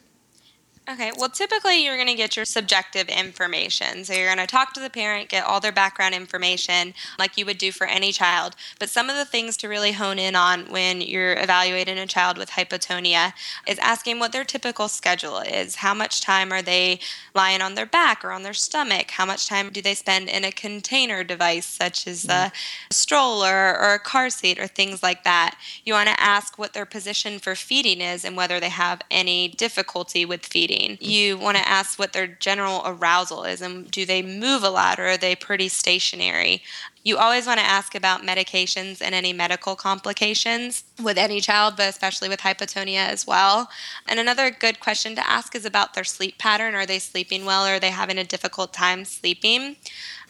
Okay, 0.89 1.11
well, 1.19 1.29
typically 1.29 1.85
you're 1.85 1.97
going 1.97 2.07
to 2.07 2.15
get 2.15 2.37
your 2.37 2.45
subjective 2.45 3.09
information. 3.09 4.05
So 4.05 4.13
you're 4.13 4.33
going 4.33 4.39
to 4.39 4.47
talk 4.47 4.73
to 4.75 4.81
the 4.81 4.89
parent, 4.89 5.29
get 5.29 5.45
all 5.45 5.59
their 5.59 5.73
background 5.73 6.15
information 6.15 6.95
like 7.19 7.37
you 7.37 7.45
would 7.45 7.59
do 7.59 7.73
for 7.73 7.89
any 7.89 8.13
child. 8.13 8.55
But 8.79 8.89
some 8.89 9.11
of 9.11 9.17
the 9.17 9.25
things 9.25 9.57
to 9.59 9.69
really 9.69 9.93
hone 9.93 10.21
in 10.21 10.37
on 10.37 10.71
when 10.71 11.01
you're 11.01 11.35
evaluating 11.35 11.99
a 11.99 12.07
child 12.07 12.39
with 12.39 12.51
hypotonia 12.51 13.33
is 13.67 13.81
asking 13.81 14.21
what 14.21 14.31
their 14.31 14.45
typical 14.45 14.87
schedule 14.87 15.39
is. 15.39 15.77
How 15.77 15.93
much 15.93 16.21
time 16.21 16.53
are 16.53 16.63
they 16.63 17.01
lying 17.35 17.63
on 17.63 17.75
their 17.75 17.87
back 17.87 18.25
or 18.25 18.31
on 18.31 18.45
their 18.45 18.55
stomach? 18.55 19.11
How 19.11 19.27
much 19.27 19.49
time 19.49 19.71
do 19.71 19.83
they 19.83 19.95
spend 19.95 20.29
in 20.29 20.45
a 20.45 20.53
container 20.53 21.25
device, 21.25 21.67
such 21.67 22.07
as 22.07 22.25
a 22.27 22.29
mm-hmm. 22.29 22.55
stroller 22.93 23.77
or 23.77 23.95
a 23.95 23.99
car 23.99 24.31
seat 24.31 24.57
or 24.57 24.69
things 24.69 25.03
like 25.03 25.25
that? 25.25 25.59
You 25.85 25.95
want 25.95 26.11
to 26.11 26.21
ask 26.21 26.61
what 26.61 26.75
their 26.75 26.87
position 26.87 27.41
for 27.41 27.57
feeding 27.57 28.01
is 28.01 28.25
and 28.25 28.37
whether 28.37 28.61
they 28.61 28.69
have 28.69 29.03
any 29.11 29.49
difficulty 29.49 30.25
with 30.25 30.47
feeding 30.47 30.76
you 31.01 31.37
want 31.39 31.57
to 31.57 31.69
ask 31.69 31.99
what 31.99 32.13
their 32.13 32.27
general 32.27 32.83
arousal 32.85 33.45
is 33.45 33.61
and 33.61 33.91
do 33.91 34.05
they 34.05 34.23
move 34.23 34.63
a 34.63 34.71
lot 34.71 34.99
or 34.99 35.07
are 35.07 35.17
they 35.17 35.35
pretty 35.35 35.69
stationary? 35.69 36.63
You 37.05 37.19
always 37.19 37.47
want 37.47 37.61
to 37.61 37.67
ask 37.67 37.95
about 37.95 38.23
medications 38.23 39.01
and 39.01 39.15
any 39.15 39.33
medical 39.33 39.77
complications 39.77 40.83
with 41.01 41.17
any 41.17 41.41
child, 41.41 41.75
but 41.77 41.89
especially 41.89 42.29
with 42.29 42.41
hypotonia 42.41 43.07
as 43.07 43.27
well. 43.27 43.71
And 44.09 44.19
another 44.19 44.51
good 44.51 44.81
question 44.81 45.15
to 45.15 45.31
ask 45.31 45.55
is 45.55 45.65
about 45.65 45.95
their 45.95 46.03
sleep 46.03 46.39
pattern. 46.39 46.75
Are 46.75 46.87
they 46.87 46.99
sleeping 46.99 47.45
well 47.45 47.65
or 47.65 47.77
are 47.77 47.81
they 47.81 47.91
having 47.91 48.19
a 48.19 48.25
difficult 48.25 48.73
time 48.73 49.05
sleeping? 49.05 49.77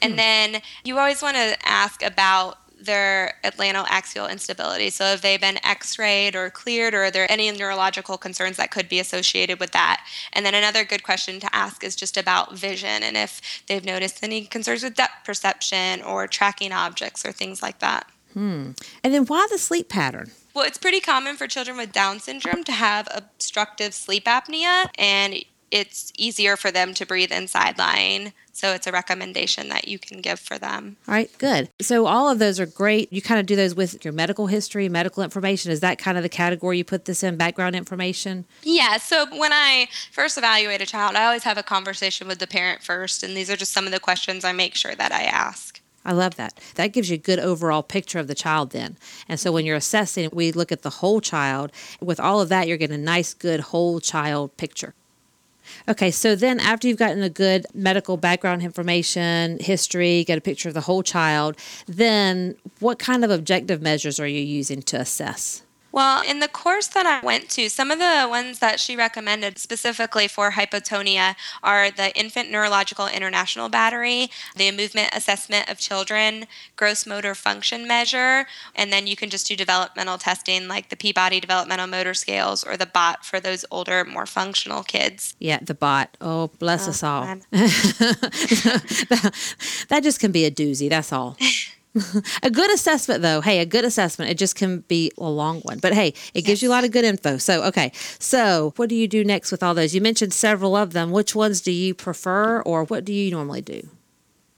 And 0.02 0.12
hmm. 0.12 0.16
then 0.16 0.62
you 0.84 0.98
always 0.98 1.22
want 1.22 1.36
to 1.36 1.56
ask 1.64 2.02
about 2.02 2.58
their 2.80 3.34
atlantoaxial 3.44 4.30
instability. 4.30 4.90
So, 4.90 5.04
have 5.04 5.22
they 5.22 5.36
been 5.36 5.58
x 5.64 5.98
rayed 5.98 6.36
or 6.36 6.50
cleared, 6.50 6.94
or 6.94 7.04
are 7.04 7.10
there 7.10 7.30
any 7.30 7.50
neurological 7.50 8.18
concerns 8.18 8.56
that 8.56 8.70
could 8.70 8.88
be 8.88 9.00
associated 9.00 9.60
with 9.60 9.72
that? 9.72 10.04
And 10.32 10.44
then 10.44 10.54
another 10.54 10.84
good 10.84 11.02
question 11.02 11.40
to 11.40 11.54
ask 11.54 11.82
is 11.82 11.96
just 11.96 12.16
about 12.16 12.54
vision 12.54 13.02
and 13.02 13.16
if 13.16 13.40
they've 13.66 13.84
noticed 13.84 14.22
any 14.22 14.44
concerns 14.44 14.82
with 14.82 14.94
depth 14.94 15.24
perception 15.24 16.02
or 16.02 16.26
tracking 16.26 16.72
objects 16.72 17.24
or 17.24 17.32
things 17.32 17.62
like 17.62 17.78
that. 17.78 18.06
Hmm. 18.34 18.72
And 19.02 19.14
then, 19.14 19.24
why 19.24 19.46
the 19.50 19.58
sleep 19.58 19.88
pattern? 19.88 20.30
Well, 20.54 20.66
it's 20.66 20.78
pretty 20.78 21.00
common 21.00 21.36
for 21.36 21.46
children 21.46 21.76
with 21.76 21.92
Down 21.92 22.18
syndrome 22.18 22.64
to 22.64 22.72
have 22.72 23.08
obstructive 23.10 23.92
sleep 23.92 24.24
apnea, 24.24 24.88
and 24.98 25.44
it's 25.80 26.12
easier 26.16 26.56
for 26.56 26.70
them 26.70 26.94
to 26.94 27.06
breathe 27.06 27.32
inside 27.32 27.78
lying 27.78 28.32
so 28.56 28.72
it's 28.72 28.86
a 28.86 28.92
recommendation 28.92 29.68
that 29.68 29.86
you 29.86 29.98
can 29.98 30.22
give 30.22 30.40
for 30.40 30.58
them. 30.58 30.96
All 31.06 31.12
right, 31.12 31.30
good. 31.36 31.68
So 31.78 32.06
all 32.06 32.30
of 32.30 32.38
those 32.38 32.58
are 32.58 32.64
great. 32.64 33.12
You 33.12 33.20
kind 33.20 33.38
of 33.38 33.44
do 33.44 33.54
those 33.54 33.74
with 33.74 34.02
your 34.02 34.14
medical 34.14 34.46
history, 34.46 34.88
medical 34.88 35.22
information. 35.22 35.70
Is 35.70 35.80
that 35.80 35.98
kind 35.98 36.16
of 36.16 36.22
the 36.22 36.30
category 36.30 36.78
you 36.78 36.84
put 36.84 37.04
this 37.04 37.22
in, 37.22 37.36
background 37.36 37.76
information? 37.76 38.46
Yeah. 38.62 38.96
So 38.96 39.26
when 39.38 39.52
I 39.52 39.88
first 40.10 40.38
evaluate 40.38 40.80
a 40.80 40.86
child, 40.86 41.16
I 41.16 41.26
always 41.26 41.44
have 41.44 41.58
a 41.58 41.62
conversation 41.62 42.26
with 42.28 42.38
the 42.38 42.46
parent 42.46 42.82
first. 42.82 43.22
And 43.22 43.36
these 43.36 43.50
are 43.50 43.56
just 43.56 43.72
some 43.72 43.84
of 43.84 43.92
the 43.92 44.00
questions 44.00 44.42
I 44.42 44.52
make 44.52 44.74
sure 44.74 44.94
that 44.94 45.12
I 45.12 45.24
ask. 45.24 45.82
I 46.06 46.12
love 46.12 46.36
that. 46.36 46.58
That 46.76 46.94
gives 46.94 47.10
you 47.10 47.16
a 47.16 47.18
good 47.18 47.40
overall 47.40 47.82
picture 47.82 48.20
of 48.20 48.28
the 48.28 48.34
child 48.34 48.70
then. 48.70 48.96
And 49.28 49.38
so 49.38 49.52
when 49.52 49.66
you're 49.66 49.76
assessing, 49.76 50.30
we 50.32 50.50
look 50.50 50.72
at 50.72 50.80
the 50.80 50.88
whole 50.88 51.20
child. 51.20 51.72
With 52.00 52.20
all 52.20 52.40
of 52.40 52.48
that, 52.48 52.68
you're 52.68 52.76
getting 52.78 52.94
a 52.94 52.98
nice, 52.98 53.34
good 53.34 53.60
whole 53.60 54.00
child 54.00 54.56
picture. 54.56 54.94
Okay, 55.88 56.10
so 56.10 56.34
then 56.34 56.60
after 56.60 56.88
you've 56.88 56.98
gotten 56.98 57.22
a 57.22 57.30
good 57.30 57.66
medical 57.74 58.16
background 58.16 58.62
information, 58.62 59.58
history, 59.60 60.24
get 60.24 60.38
a 60.38 60.40
picture 60.40 60.68
of 60.68 60.74
the 60.74 60.80
whole 60.82 61.02
child, 61.02 61.56
then 61.86 62.56
what 62.80 62.98
kind 62.98 63.24
of 63.24 63.30
objective 63.30 63.82
measures 63.82 64.20
are 64.20 64.26
you 64.26 64.40
using 64.40 64.82
to 64.82 64.98
assess? 64.98 65.62
Well, 65.96 66.22
in 66.22 66.40
the 66.40 66.48
course 66.48 66.88
that 66.88 67.06
I 67.06 67.24
went 67.24 67.48
to, 67.52 67.70
some 67.70 67.90
of 67.90 67.98
the 67.98 68.26
ones 68.28 68.58
that 68.58 68.78
she 68.78 68.94
recommended 68.96 69.56
specifically 69.56 70.28
for 70.28 70.50
hypotonia 70.50 71.36
are 71.62 71.90
the 71.90 72.14
Infant 72.14 72.50
Neurological 72.50 73.06
International 73.06 73.70
Battery, 73.70 74.28
the 74.54 74.70
Movement 74.72 75.08
Assessment 75.14 75.70
of 75.70 75.78
Children, 75.78 76.48
Gross 76.76 77.06
Motor 77.06 77.34
Function 77.34 77.88
Measure, 77.88 78.46
and 78.74 78.92
then 78.92 79.06
you 79.06 79.16
can 79.16 79.30
just 79.30 79.46
do 79.48 79.56
developmental 79.56 80.18
testing 80.18 80.68
like 80.68 80.90
the 80.90 80.96
Peabody 80.96 81.40
Developmental 81.40 81.86
Motor 81.86 82.12
Scales 82.12 82.62
or 82.62 82.76
the 82.76 82.84
BOT 82.84 83.24
for 83.24 83.40
those 83.40 83.64
older, 83.70 84.04
more 84.04 84.26
functional 84.26 84.82
kids. 84.82 85.34
Yeah, 85.38 85.60
the 85.62 85.72
BOT. 85.72 86.14
Oh, 86.20 86.48
bless 86.58 86.86
oh, 86.86 86.90
us 86.90 87.02
all. 87.02 87.22
that 89.88 90.00
just 90.02 90.20
can 90.20 90.30
be 90.30 90.44
a 90.44 90.50
doozy. 90.50 90.90
That's 90.90 91.10
all. 91.10 91.38
a 92.42 92.50
good 92.50 92.72
assessment, 92.72 93.22
though. 93.22 93.40
Hey, 93.40 93.60
a 93.60 93.66
good 93.66 93.84
assessment. 93.84 94.30
It 94.30 94.38
just 94.38 94.54
can 94.54 94.80
be 94.80 95.10
a 95.18 95.28
long 95.28 95.60
one. 95.60 95.78
But 95.78 95.94
hey, 95.94 96.08
it 96.08 96.16
yes. 96.34 96.44
gives 96.44 96.62
you 96.62 96.68
a 96.68 96.72
lot 96.72 96.84
of 96.84 96.90
good 96.90 97.04
info. 97.04 97.38
So, 97.38 97.62
okay. 97.64 97.92
So, 98.18 98.72
what 98.76 98.88
do 98.88 98.94
you 98.94 99.08
do 99.08 99.24
next 99.24 99.50
with 99.50 99.62
all 99.62 99.74
those? 99.74 99.94
You 99.94 100.00
mentioned 100.00 100.32
several 100.32 100.76
of 100.76 100.92
them. 100.92 101.10
Which 101.10 101.34
ones 101.34 101.60
do 101.60 101.72
you 101.72 101.94
prefer, 101.94 102.60
or 102.62 102.84
what 102.84 103.04
do 103.04 103.12
you 103.12 103.30
normally 103.30 103.62
do? 103.62 103.88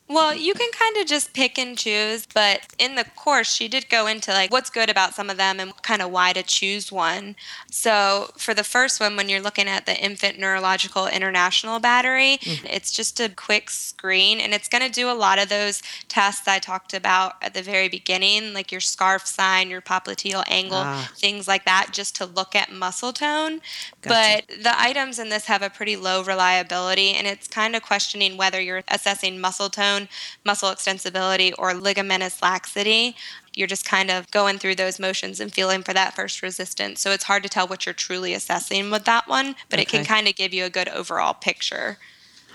Well, 0.09 0.35
you 0.35 0.55
can 0.55 0.71
kind 0.73 0.97
of 0.97 1.07
just 1.07 1.35
pick 1.35 1.59
and 1.59 1.77
choose, 1.77 2.27
but 2.27 2.63
in 2.79 2.95
the 2.95 3.05
course, 3.05 3.53
she 3.53 3.69
did 3.69 3.91
go 3.91 4.07
into 4.07 4.31
like 4.31 4.51
what's 4.51 4.71
good 4.71 4.89
about 4.89 5.15
some 5.15 5.29
of 5.29 5.37
them 5.37 5.61
and 5.61 5.83
kind 5.83 6.01
of 6.01 6.11
why 6.11 6.33
to 6.33 6.43
choose 6.43 6.91
one. 6.91 7.37
So, 7.71 8.31
for 8.39 8.55
the 8.55 8.65
first 8.65 9.01
one, 9.01 9.17
when 9.17 9.29
you're 9.29 9.43
looking 9.43 9.69
at 9.69 9.85
the 9.85 9.97
Infant 9.97 10.39
Neurological 10.39 11.07
International 11.07 11.79
Battery, 11.79 12.39
mm-hmm. 12.41 12.67
it's 12.67 12.91
just 12.91 13.21
a 13.21 13.29
quick 13.29 13.69
screen 13.69 14.41
and 14.41 14.55
it's 14.55 14.69
going 14.69 14.83
to 14.83 14.91
do 14.91 15.11
a 15.11 15.13
lot 15.13 15.39
of 15.39 15.51
those 15.51 15.83
tests 16.09 16.49
I 16.49 16.59
talked 16.59 16.95
about 16.95 17.35
at 17.43 17.53
the 17.53 17.63
very 17.63 17.91
beginning, 17.91 18.55
like 18.55 18.73
your 18.73 18.81
scarf 18.81 19.27
sign, 19.27 19.69
your 19.69 19.83
popliteal 19.83 20.43
angle, 20.47 20.79
ah. 20.79 21.11
things 21.17 21.47
like 21.47 21.67
that, 21.67 21.89
just 21.93 22.17
to 22.17 22.25
look 22.25 22.55
at 22.55 22.73
muscle 22.73 23.13
tone. 23.13 23.61
Gotcha. 24.01 24.43
But 24.49 24.63
the 24.63 24.81
items 24.81 25.19
in 25.19 25.29
this 25.29 25.45
have 25.47 25.61
a 25.61 25.69
pretty 25.69 25.97
low 25.97 26.23
reliability, 26.23 27.11
and 27.11 27.27
it's 27.27 27.47
kind 27.47 27.77
of 27.77 27.83
questioning 27.83 28.39
whether 28.39 28.61
you're 28.61 28.83
assessing 28.89 29.39
muscle 29.39 29.69
tone 29.69 29.98
bone, 29.99 30.09
muscle 30.45 30.71
extensibility, 30.71 31.53
or 31.59 31.73
ligamentous 31.73 32.43
laxity. 32.43 33.17
You're 33.55 33.69
just 33.69 33.85
kind 33.85 34.11
of 34.11 34.31
going 34.31 34.59
through 34.59 34.77
those 34.77 34.99
motions 34.99 35.41
and 35.41 35.53
feeling 35.53 35.83
for 35.83 35.93
that 35.93 36.15
first 36.15 36.43
resistance. 36.43 37.01
So 37.01 37.11
it's 37.11 37.25
hard 37.25 37.43
to 37.43 37.49
tell 37.49 37.67
what 37.67 37.87
you're 37.87 37.93
truly 37.93 38.35
assessing 38.35 38.91
with 38.91 39.05
that 39.05 39.29
one, 39.29 39.57
but 39.69 39.79
okay. 39.79 39.83
it 39.83 39.89
can 39.89 40.05
kind 40.05 40.29
of 40.29 40.37
give 40.37 40.55
you 40.55 40.65
a 40.65 40.71
good 40.71 40.89
overall 40.89 41.35
picture. 41.35 41.99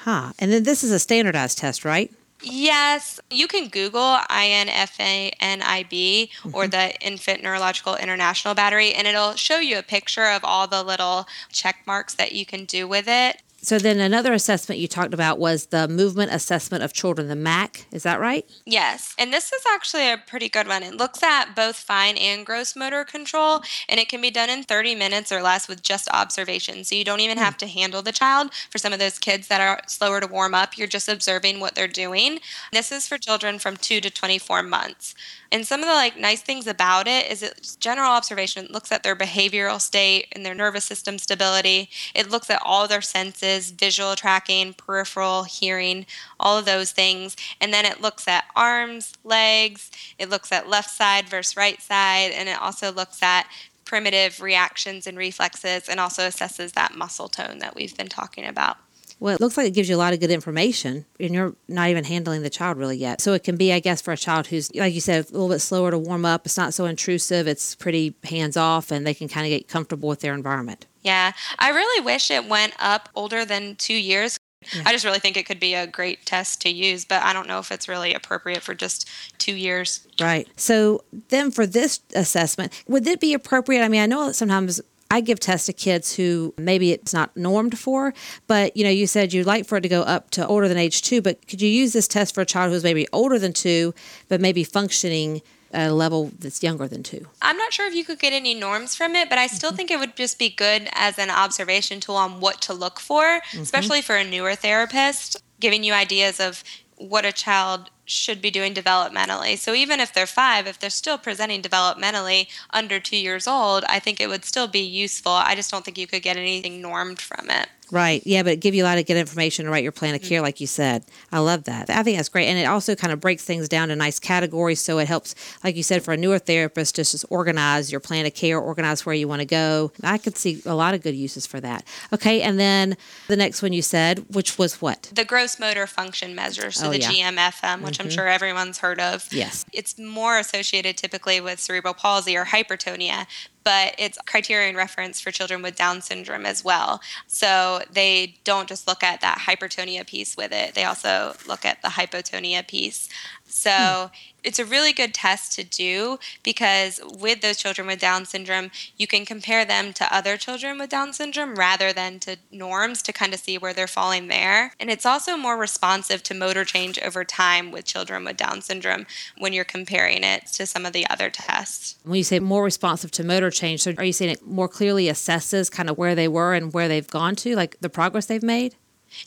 Huh. 0.04 0.34
And 0.40 0.52
then 0.52 0.64
this 0.64 0.84
is 0.84 0.92
a 0.92 1.00
standardized 1.00 1.58
test, 1.58 1.86
right? 1.86 2.12
Yes, 2.46 3.22
you 3.30 3.48
can 3.48 3.70
Google 3.70 4.18
INFANIB 4.30 5.32
mm-hmm. 5.32 6.50
or 6.54 6.68
the 6.68 6.94
Infant 7.00 7.42
Neurological 7.42 7.96
International 7.96 8.54
Battery, 8.54 8.94
and 8.94 9.08
it'll 9.08 9.36
show 9.36 9.60
you 9.60 9.80
a 9.80 9.84
picture 9.84 10.26
of 10.26 10.44
all 10.44 10.68
the 10.68 10.84
little 10.84 11.26
check 11.54 11.78
marks 11.88 12.14
that 12.16 12.34
you 12.34 12.46
can 12.46 12.66
do 12.66 12.86
with 12.86 13.06
it. 13.08 13.42
So 13.64 13.80
then 13.80 14.02
another 14.02 14.34
assessment 14.34 14.82
you 14.82 14.90
talked 14.90 15.14
about 15.14 15.40
was 15.40 15.68
the 15.68 15.88
movement 15.88 16.34
assessment 16.34 16.84
of 16.84 16.92
children, 16.92 17.30
the 17.30 17.36
MAC. 17.36 17.86
Is 17.94 18.04
that 18.04 18.20
right? 18.20 18.46
Yes. 18.66 19.16
And 19.18 19.32
this 19.32 19.54
is 19.54 19.64
actually 19.74 20.12
a 20.12 20.18
pretty 20.18 20.50
good 20.50 20.68
one. 20.68 20.84
It 20.84 20.96
looks 20.96 21.24
at 21.24 21.56
both 21.56 21.78
fine 21.78 22.18
and 22.18 22.46
gross 22.46 22.76
motor 22.76 23.06
control, 23.06 23.64
and 23.88 24.02
it 24.02 24.10
can 24.10 24.20
be 24.20 24.32
done 24.32 24.50
in 24.50 24.64
30 24.64 24.96
minutes 24.96 25.32
or 25.32 25.42
less 25.42 25.70
with 25.70 25.82
just 25.82 26.10
observation. 26.12 26.84
So 26.84 26.96
you 26.96 27.06
don't 27.06 27.22
even 27.22 27.38
hmm. 27.38 27.44
have 27.46 27.56
to 27.60 27.68
handle 27.68 28.02
the 28.02 28.12
child. 28.12 28.54
For 28.70 28.80
some 28.80 28.92
of 28.92 29.00
those 29.00 29.18
kids 29.18 29.48
that 29.48 29.62
are 29.62 29.80
slower 29.88 30.20
to 30.20 30.28
warm 30.28 30.54
up, 30.54 30.78
you're 30.78 30.86
just 30.86 31.08
observing 31.08 31.62
what 31.62 31.74
they're 31.74 31.88
doing. 31.88 32.40
This 32.74 32.92
is 32.92 33.08
for 33.08 33.18
children 33.18 33.60
from 33.60 33.78
2 33.78 34.02
to 34.02 34.10
24 34.10 34.62
months. 34.64 35.16
And 35.54 35.68
some 35.68 35.82
of 35.82 35.86
the 35.88 35.94
like 35.94 36.20
nice 36.20 36.42
things 36.42 36.66
about 36.66 37.08
it 37.08 37.32
is 37.32 37.44
it's 37.44 37.76
general 37.76 38.10
observation. 38.10 38.66
It 38.66 38.72
looks 38.72 38.92
at 38.92 39.04
their 39.04 39.16
behavioral 39.16 39.80
state 39.80 40.28
and 40.32 40.44
their 40.44 40.56
nervous 40.56 40.84
system 40.84 41.20
stability. 41.20 41.92
It 42.16 42.32
looks 42.32 42.50
at 42.50 42.60
all 42.66 42.88
their 42.88 43.04
senses, 43.04 43.70
visual 43.70 44.16
tracking, 44.16 44.74
peripheral 44.74 45.44
hearing, 45.44 46.08
all 46.40 46.58
of 46.58 46.66
those 46.66 46.92
things. 46.92 47.38
And 47.62 47.72
then 47.72 47.86
it 47.86 48.02
looks 48.02 48.28
at 48.28 48.46
arms, 48.56 49.14
legs, 49.24 49.92
it 50.18 50.28
looks 50.28 50.52
at 50.52 50.68
left 50.68 50.90
side 50.90 51.30
versus 51.30 51.56
right 51.56 51.80
side, 51.80 52.32
and 52.32 52.50
it 52.50 52.60
also 52.60 52.92
looks 52.92 53.22
at 53.22 53.46
primitive 53.86 54.42
reactions 54.42 55.06
and 55.06 55.20
reflexes 55.20 55.88
and 55.88 56.00
also 56.00 56.24
assesses 56.24 56.72
that 56.74 56.96
muscle 56.96 57.28
tone 57.28 57.60
that 57.60 57.76
we've 57.76 57.96
been 57.96 58.08
talking 58.08 58.46
about. 58.46 58.78
Well, 59.24 59.34
it 59.34 59.40
looks 59.40 59.56
like 59.56 59.68
it 59.68 59.74
gives 59.74 59.88
you 59.88 59.96
a 59.96 59.98
lot 59.98 60.12
of 60.12 60.20
good 60.20 60.32
information, 60.32 61.06
and 61.18 61.34
you're 61.34 61.56
not 61.70 61.88
even 61.88 62.04
handling 62.04 62.42
the 62.42 62.50
child 62.50 62.78
really 62.78 62.98
yet. 62.98 63.22
So 63.22 63.32
it 63.32 63.46
can 63.46 63.56
be, 63.56 63.72
I 63.72 63.80
guess, 63.80 64.02
for 64.02 64.12
a 64.12 64.18
child 64.18 64.48
who's, 64.48 64.70
like 64.76 64.94
you 64.94 65.00
said, 65.00 65.30
a 65.30 65.32
little 65.32 65.48
bit 65.48 65.60
slower 65.60 65.92
to 65.92 65.98
warm 65.98 66.26
up. 66.26 66.46
It's 66.46 66.58
not 66.58 66.74
so 66.74 66.84
intrusive. 66.84 67.48
It's 67.48 67.74
pretty 67.74 68.16
hands 68.26 68.58
off, 68.58 68.92
and 68.92 69.08
they 69.08 69.14
can 69.14 69.30
kind 69.30 69.46
of 69.46 69.50
get 69.50 69.70
comfortable 69.70 70.10
with 70.10 70.20
their 70.20 70.34
environment. 70.34 70.88
Yeah, 71.04 71.32
I 71.58 71.70
really 71.70 72.04
wish 72.04 72.30
it 72.32 72.50
went 72.50 72.74
up 72.80 73.08
older 73.16 73.46
than 73.46 73.78
two 73.78 73.94
years. 73.94 74.38
Yeah. 74.76 74.84
I 74.86 74.92
just 74.92 75.06
really 75.06 75.20
think 75.20 75.38
it 75.38 75.46
could 75.46 75.60
be 75.60 75.74
a 75.74 75.88
great 75.88 76.26
test 76.26 76.60
to 76.64 76.70
use, 76.70 77.06
but 77.06 77.24
I 77.24 77.32
don't 77.32 77.48
know 77.48 77.60
if 77.60 77.72
it's 77.72 77.88
really 77.88 78.14
appropriate 78.14 78.62
for 78.62 78.74
just 78.74 79.10
two 79.38 79.56
years. 79.56 80.06
Right. 80.20 80.50
So 80.58 81.06
then 81.30 81.50
for 81.50 81.66
this 81.66 82.02
assessment, 82.14 82.84
would 82.88 83.08
it 83.08 83.22
be 83.22 83.34
appropriate? 83.34 83.84
I 83.84 83.88
mean, 83.88 84.02
I 84.02 84.06
know 84.06 84.34
sometimes 84.34 84.82
I 85.14 85.22
give 85.22 85.40
tests 85.40 85.68
to 85.68 85.74
kids 85.74 86.16
who 86.16 86.56
maybe 86.58 86.92
it's 86.92 87.14
not 87.14 87.38
normed 87.38 87.78
for, 87.78 88.16
but 88.48 88.76
you 88.76 88.84
know, 88.84 88.90
you 88.90 89.06
said 89.06 89.32
you'd 89.32 89.46
like 89.46 89.68
for 89.68 89.78
it 89.78 89.82
to 89.82 89.88
go 89.88 90.02
up 90.02 90.32
to 90.32 90.48
older 90.48 90.68
than 90.68 90.76
age 90.76 91.04
two, 91.04 91.22
but 91.22 91.48
could 91.48 91.62
you 91.62 91.70
use 91.70 91.94
this 91.94 92.08
test 92.08 92.34
for 92.34 92.42
a 92.42 92.48
child 92.48 92.72
who's 92.72 92.84
maybe 92.84 93.08
older 93.14 93.38
than 93.38 93.54
two, 93.54 93.94
but 94.28 94.42
maybe 94.42 94.64
functioning 94.64 95.44
at 95.72 95.92
a 95.92 95.94
level 95.94 96.32
that's 96.40 96.64
younger 96.64 96.88
than 96.88 97.04
two? 97.04 97.28
I'm 97.44 97.58
not 97.58 97.72
sure 97.72 97.86
if 97.86 97.94
you 97.94 98.04
could 98.04 98.18
get 98.18 98.34
any 98.34 98.56
norms 98.56 98.96
from 98.96 99.16
it, 99.16 99.30
but 99.30 99.38
I 99.38 99.46
still 99.46 99.70
mm-hmm. 99.70 99.78
think 99.78 99.92
it 99.92 100.00
would 100.00 100.16
just 100.16 100.40
be 100.40 100.50
good 100.50 100.90
as 100.94 101.20
an 101.20 101.30
observation 101.30 102.00
tool 102.00 102.16
on 102.16 102.40
what 102.40 102.60
to 102.62 102.74
look 102.74 103.00
for, 103.00 103.22
mm-hmm. 103.22 103.62
especially 103.62 104.02
for 104.02 104.16
a 104.16 104.24
newer 104.24 104.56
therapist, 104.56 105.44
giving 105.60 105.84
you 105.84 105.94
ideas 105.94 106.40
of 106.40 106.64
what 106.98 107.24
a 107.24 107.32
child 107.32 107.92
should 108.06 108.42
be 108.42 108.52
doing 108.52 108.74
developmentally. 108.74 109.58
So 109.58 109.74
even 109.74 110.00
if 110.00 110.14
they're 110.14 110.26
five, 110.26 110.68
if 110.68 110.80
they're 110.80 110.90
still 110.90 111.18
presenting 111.18 111.62
developmentally 111.62 112.48
under 112.72 113.00
two 113.00 113.18
years 113.18 113.48
old, 113.48 113.84
I 113.88 114.00
think 114.00 114.20
it 114.20 114.28
would 114.28 114.46
still 114.46 114.68
be 114.68 114.80
useful. 114.80 115.32
I 115.32 115.56
just 115.56 115.72
don't 115.72 115.86
think 115.86 115.98
you 115.98 116.08
could 116.08 116.22
get 116.22 116.38
anything 116.38 116.82
normed 116.82 117.22
from 117.22 117.50
it. 117.50 117.70
Right. 117.94 118.24
Yeah, 118.26 118.42
but 118.42 118.60
give 118.60 118.74
you 118.74 118.84
a 118.84 118.88
lot 118.88 118.98
of 118.98 119.06
good 119.06 119.18
information 119.18 119.66
to 119.66 119.72
write 119.72 119.84
your 119.84 119.92
plan 119.92 120.16
of 120.16 120.22
care, 120.24 120.40
mm-hmm. 120.40 120.46
like 120.46 120.60
you 120.60 120.66
said. 120.66 121.06
I 121.32 121.40
love 121.40 121.66
that. 121.66 121.92
I 121.92 122.02
think 122.02 122.18
that's 122.18 122.28
great. 122.28 122.48
And 122.48 122.58
it 122.58 122.66
also 122.66 122.96
kind 122.96 123.14
of 123.14 123.20
breaks 123.20 123.44
things 123.44 123.70
down 123.70 123.90
to 123.90 123.96
nice 123.96 124.18
categories. 124.18 124.80
So 124.82 124.98
it 124.98 125.08
helps, 125.08 125.36
like 125.64 125.76
you 125.76 125.84
said, 125.84 126.02
for 126.02 126.12
a 126.12 126.18
newer 126.18 126.40
therapist, 126.40 126.96
just, 126.96 127.12
just 127.12 127.24
organize 127.30 127.92
your 127.92 128.00
plan 128.00 128.26
of 128.26 128.34
care, 128.34 128.60
organize 128.60 129.06
where 129.06 129.14
you 129.14 129.28
want 129.28 129.42
to 129.42 129.46
go. 129.46 129.92
I 130.04 130.18
could 130.18 130.38
see 130.38 130.60
a 130.66 130.74
lot 130.74 130.96
of 130.96 131.04
good 131.04 131.14
uses 131.14 131.46
for 131.46 131.60
that. 131.60 131.86
Okay. 132.12 132.42
And 132.42 132.60
then 132.60 132.98
the 133.28 133.36
next 133.36 133.62
one 133.62 133.74
you 133.74 133.84
said, 133.84 134.26
which 134.34 134.58
was 134.58 134.82
what? 134.82 135.12
The 135.14 135.26
gross 135.26 135.60
motor 135.60 135.86
function 135.86 136.34
measure. 136.34 136.72
So 136.72 136.88
oh, 136.88 136.92
the 136.92 137.00
yeah. 137.00 137.32
GMFM, 137.32 137.82
which 137.82 137.93
mm-hmm. 137.94 138.08
I'm 138.08 138.10
sure 138.10 138.28
everyone's 138.28 138.80
heard 138.80 139.00
of. 139.00 139.28
Yes. 139.32 139.66
It's 139.72 139.98
more 139.98 140.38
associated 140.38 140.98
typically 140.98 141.42
with 141.42 141.60
cerebral 141.60 141.94
palsy 141.94 142.36
or 142.36 142.46
hypertonia, 142.46 143.26
but 143.64 143.96
it's 143.98 144.18
criterion 144.26 144.76
reference 144.76 145.20
for 145.20 145.32
children 145.32 145.62
with 145.62 145.76
Down 145.76 146.02
syndrome 146.02 146.46
as 146.46 146.64
well. 146.64 147.02
So 147.28 147.82
they 147.92 148.36
don't 148.44 148.70
just 148.70 148.88
look 148.88 149.04
at 149.04 149.22
that 149.22 149.40
hypertonia 149.40 150.06
piece 150.06 150.36
with 150.38 150.52
it, 150.52 150.76
they 150.76 150.84
also 150.84 151.36
look 151.48 151.66
at 151.66 151.82
the 151.82 151.90
hypotonia 151.90 152.68
piece. 152.68 153.10
So 153.46 154.10
hmm 154.10 154.16
it's 154.44 154.60
a 154.60 154.66
really 154.66 154.94
good 154.94 155.14
test 155.14 155.54
to 155.54 155.64
do 155.64 156.20
because 156.44 157.00
with 157.20 157.42
those 157.42 157.58
children 157.58 157.88
with 157.88 158.00
Down 158.00 158.26
syndrome, 158.26 158.72
you 158.98 159.08
can 159.08 159.26
compare 159.26 159.66
them 159.66 159.94
to 159.94 160.16
other 160.16 160.38
children 160.38 160.78
with 160.78 160.90
Down 160.90 161.14
syndrome 161.14 161.56
rather 161.56 161.94
than 161.94 162.20
to 162.20 162.38
norms 162.52 163.02
to 163.04 163.14
kind 163.14 163.34
of 163.34 163.40
see 163.40 163.58
where 163.58 163.74
they're 163.74 163.88
falling 163.88 164.28
there. 164.28 164.74
And 164.80 164.90
it's 164.90 165.06
also 165.06 165.38
more 165.38 165.58
responsive 165.58 166.24
to 166.24 166.34
motor 166.34 166.66
change 166.66 167.00
over 167.00 167.24
time 167.24 167.72
with 167.72 167.86
children 167.86 168.26
with 168.26 168.38
Down 168.38 168.62
syndrome 168.62 169.06
when 169.38 169.54
you're 169.54 169.64
comparing 169.64 170.24
it 170.24 170.48
to 170.48 170.66
some 170.66 170.86
of 170.86 170.94
the 170.94 171.10
other 171.10 171.30
tests. 171.30 171.96
When 172.04 172.18
you 172.18 172.24
say 172.24 172.40
more 172.40 172.64
responsive 172.64 173.12
to 173.12 173.24
motor 173.24 173.50
change, 173.54 173.82
so 173.82 173.94
are 173.98 174.04
you 174.04 174.14
saying 174.14 174.32
it 174.32 174.46
more 174.46 174.68
clearly 174.68 175.06
assesses 175.06 175.72
kind 175.72 175.90
of 175.90 175.98
where 175.98 176.16
they 176.16 176.28
were 176.28 176.54
and 176.54 176.74
where 176.74 176.88
they've 176.88 177.08
gone 177.08 177.36
to, 177.38 177.56
like 177.56 177.80
the 177.82 177.90
progress 177.90 178.26
they've 178.26 178.44
made? 178.44 178.76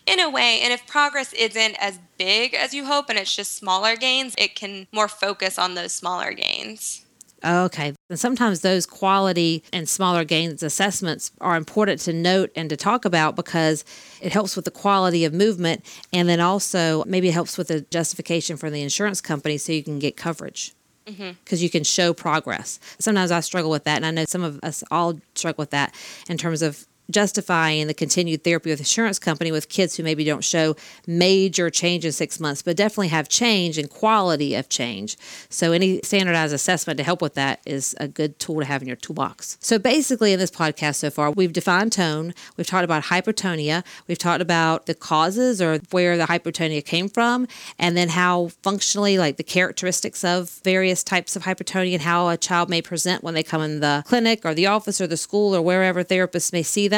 In 0.07 0.19
a 0.19 0.29
way, 0.29 0.61
and 0.63 0.73
if 0.73 0.87
progress 0.87 1.33
isn't 1.33 1.77
as 1.81 1.99
big 2.19 2.55
as 2.55 2.75
you 2.75 2.87
hope 2.87 3.09
and 3.09 3.19
it's 3.19 3.35
just 3.35 3.55
smaller 3.55 3.97
gains, 3.97 4.35
it 4.37 4.57
can 4.57 4.89
more 4.93 5.09
focus 5.09 5.59
on 5.59 5.75
those 5.75 5.93
smaller 5.93 6.33
gains. 6.33 7.07
Okay. 7.45 7.95
And 8.09 8.19
sometimes 8.19 8.63
those 8.63 8.87
quality 8.87 9.63
and 9.73 9.89
smaller 9.89 10.25
gains 10.25 10.63
assessments 10.63 11.31
are 11.41 11.57
important 11.57 12.01
to 12.03 12.13
note 12.13 12.51
and 12.57 12.69
to 12.71 12.77
talk 12.77 13.05
about 13.05 13.37
because 13.37 13.85
it 14.21 14.33
helps 14.33 14.57
with 14.57 14.65
the 14.65 14.71
quality 14.71 15.25
of 15.25 15.33
movement 15.33 15.85
and 16.13 16.29
then 16.29 16.41
also 16.41 17.05
maybe 17.05 17.31
helps 17.31 17.59
with 17.59 17.69
the 17.69 17.83
justification 17.83 18.57
for 18.57 18.71
the 18.71 18.83
insurance 18.83 19.21
company 19.21 19.59
so 19.59 19.71
you 19.73 19.85
can 19.85 19.99
get 19.99 20.17
coverage 20.17 20.75
because 21.07 21.19
mm-hmm. 21.19 21.57
you 21.57 21.71
can 21.71 21.85
show 21.85 22.13
progress. 22.13 22.81
Sometimes 22.99 23.31
I 23.31 23.41
struggle 23.41 23.71
with 23.71 23.85
that, 23.85 23.97
and 23.97 24.07
I 24.07 24.11
know 24.11 24.25
some 24.25 24.43
of 24.43 24.59
us 24.63 24.83
all 24.91 25.19
struggle 25.35 25.63
with 25.63 25.71
that 25.71 25.95
in 26.29 26.37
terms 26.37 26.63
of 26.63 26.87
justifying 27.11 27.87
the 27.87 27.95
continued 27.95 28.45
therapy 28.45 28.71
with 28.71 28.81
insurance 28.81 29.19
company 29.19 29.53
with 29.53 29.69
kids 29.69 29.97
who 29.97 30.03
maybe 30.03 30.25
don't 30.25 30.45
show 30.45 30.75
major 31.07 31.71
change 31.71 32.05
in 32.05 32.13
six 32.13 32.41
months, 32.41 32.63
but 32.63 32.77
definitely 32.77 33.09
have 33.09 33.29
change 33.29 33.79
and 33.79 33.91
quality 33.91 34.55
of 34.55 34.69
change. 34.69 35.17
So 35.49 35.73
any 35.73 36.01
standardized 36.03 36.55
assessment 36.55 36.99
to 36.99 37.05
help 37.05 37.23
with 37.23 37.35
that 37.35 37.61
is 37.65 37.95
a 38.01 38.09
good 38.09 38.39
tool 38.39 38.61
to 38.61 38.65
have 38.65 38.83
in 38.83 38.89
your 38.89 38.97
toolbox. 38.97 39.57
So 39.61 39.79
basically 39.79 40.33
in 40.33 40.39
this 40.39 40.51
podcast 40.51 40.97
so 40.97 41.11
far, 41.11 41.31
we've 41.31 41.53
defined 41.53 41.93
tone, 41.93 42.35
we've 42.57 42.67
talked 42.67 42.85
about 42.85 43.05
hypotonia, 43.05 43.85
we've 44.09 44.19
talked 44.19 44.43
about 44.43 44.87
the 44.87 44.95
causes 44.95 45.63
or 45.63 45.79
where 45.91 46.17
the 46.17 46.25
hypotonia 46.25 46.85
came 46.85 47.09
from, 47.09 47.47
and 47.79 47.97
then 47.97 48.09
how 48.09 48.49
functionally 48.63 49.19
like 49.19 49.37
the 49.37 49.45
characteristics 49.45 50.25
of 50.25 50.51
various 50.65 51.05
types 51.05 51.37
of 51.37 51.45
hypotonia 51.45 51.95
and 51.95 52.03
how 52.03 52.29
a 52.29 52.37
child 52.37 52.69
may 52.69 52.83
present 52.83 53.23
when 53.23 53.35
they 53.35 53.43
come 53.43 53.63
in 53.63 53.81
the 53.81 54.03
clinic 54.07 54.45
or 54.45 54.55
the 54.55 54.67
office 54.67 55.01
or 55.01 55.07
the 55.07 55.17
school 55.17 55.55
or 55.55 55.63
wherever 55.63 56.03
therapists 56.03 56.53
may 56.53 56.63
see 56.63 56.89
them. 56.89 56.96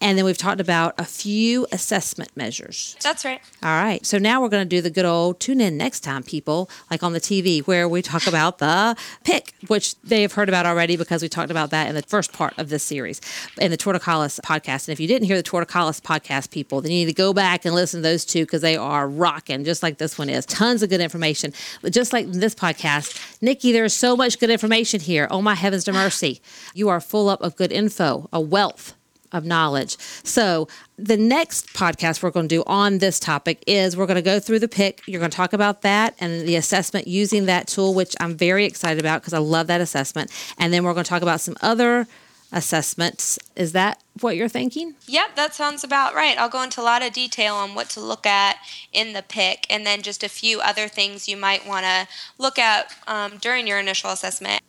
And 0.00 0.18
then 0.18 0.24
we've 0.26 0.36
talked 0.36 0.60
about 0.60 0.94
a 0.98 1.04
few 1.04 1.66
assessment 1.72 2.36
measures. 2.36 2.96
That's 3.02 3.24
right. 3.24 3.40
All 3.62 3.70
right. 3.70 4.04
So 4.04 4.18
now 4.18 4.42
we're 4.42 4.50
going 4.50 4.64
to 4.64 4.68
do 4.68 4.82
the 4.82 4.90
good 4.90 5.06
old 5.06 5.40
tune 5.40 5.60
in 5.60 5.78
next 5.78 6.00
time, 6.00 6.22
people, 6.22 6.68
like 6.90 7.02
on 7.02 7.14
the 7.14 7.20
TV, 7.20 7.66
where 7.66 7.88
we 7.88 8.02
talk 8.02 8.26
about 8.26 8.58
the 8.58 8.94
pick, 9.24 9.54
which 9.68 9.98
they 10.02 10.20
have 10.22 10.34
heard 10.34 10.50
about 10.50 10.66
already 10.66 10.96
because 10.96 11.22
we 11.22 11.28
talked 11.30 11.50
about 11.50 11.70
that 11.70 11.88
in 11.88 11.94
the 11.94 12.02
first 12.02 12.32
part 12.34 12.58
of 12.58 12.68
this 12.68 12.82
series 12.82 13.22
in 13.58 13.70
the 13.70 13.78
Torticollis 13.78 14.38
podcast. 14.40 14.88
And 14.88 14.92
if 14.92 15.00
you 15.00 15.08
didn't 15.08 15.26
hear 15.26 15.36
the 15.36 15.42
Torticollis 15.42 16.00
podcast, 16.00 16.50
people, 16.50 16.82
then 16.82 16.92
you 16.92 16.98
need 16.98 17.06
to 17.06 17.14
go 17.14 17.32
back 17.32 17.64
and 17.64 17.74
listen 17.74 18.02
to 18.02 18.02
those 18.02 18.26
two 18.26 18.44
because 18.44 18.60
they 18.60 18.76
are 18.76 19.08
rocking, 19.08 19.64
just 19.64 19.82
like 19.82 19.96
this 19.96 20.18
one 20.18 20.28
is. 20.28 20.44
Tons 20.44 20.82
of 20.82 20.90
good 20.90 21.00
information. 21.00 21.54
But 21.80 21.92
just 21.92 22.12
like 22.12 22.30
this 22.30 22.54
podcast, 22.54 23.40
Nicki, 23.40 23.72
there's 23.72 23.94
so 23.94 24.14
much 24.14 24.38
good 24.38 24.50
information 24.50 25.00
here. 25.00 25.26
Oh, 25.30 25.40
my 25.40 25.54
heavens 25.54 25.84
to 25.84 25.92
mercy. 25.92 26.42
You 26.74 26.90
are 26.90 27.00
full 27.00 27.30
up 27.30 27.40
of 27.40 27.56
good 27.56 27.72
info, 27.72 28.28
a 28.32 28.40
wealth 28.40 28.95
of 29.32 29.44
knowledge. 29.44 29.96
So, 30.24 30.68
the 30.98 31.16
next 31.16 31.74
podcast 31.74 32.22
we're 32.22 32.30
going 32.30 32.48
to 32.48 32.54
do 32.54 32.64
on 32.66 32.98
this 32.98 33.20
topic 33.20 33.62
is 33.66 33.96
we're 33.96 34.06
going 34.06 34.16
to 34.16 34.22
go 34.22 34.40
through 34.40 34.60
the 34.60 34.68
pick. 34.68 35.02
You're 35.06 35.20
going 35.20 35.30
to 35.30 35.36
talk 35.36 35.52
about 35.52 35.82
that 35.82 36.14
and 36.20 36.48
the 36.48 36.56
assessment 36.56 37.06
using 37.06 37.46
that 37.46 37.68
tool, 37.68 37.92
which 37.92 38.16
I'm 38.18 38.34
very 38.34 38.64
excited 38.64 38.98
about 38.98 39.20
because 39.20 39.34
I 39.34 39.38
love 39.38 39.66
that 39.66 39.80
assessment. 39.80 40.30
And 40.58 40.72
then 40.72 40.84
we're 40.84 40.94
going 40.94 41.04
to 41.04 41.08
talk 41.10 41.22
about 41.22 41.40
some 41.40 41.56
other 41.60 42.06
assessments. 42.52 43.38
Is 43.54 43.72
that 43.72 44.02
what 44.20 44.36
you're 44.36 44.48
thinking? 44.48 44.94
Yep, 45.06 45.36
that 45.36 45.54
sounds 45.54 45.84
about 45.84 46.14
right. 46.14 46.38
I'll 46.38 46.48
go 46.48 46.62
into 46.62 46.80
a 46.80 46.82
lot 46.82 47.02
of 47.02 47.12
detail 47.12 47.54
on 47.54 47.74
what 47.74 47.90
to 47.90 48.00
look 48.00 48.26
at 48.26 48.56
in 48.92 49.12
the 49.12 49.22
pick 49.22 49.66
and 49.68 49.84
then 49.86 50.02
just 50.02 50.22
a 50.22 50.28
few 50.28 50.60
other 50.60 50.88
things 50.88 51.28
you 51.28 51.36
might 51.36 51.66
want 51.66 51.84
to 51.84 52.08
look 52.38 52.58
at 52.58 52.94
um, 53.06 53.38
during 53.38 53.66
your 53.66 53.78
initial 53.78 54.10
assessment. 54.10 54.62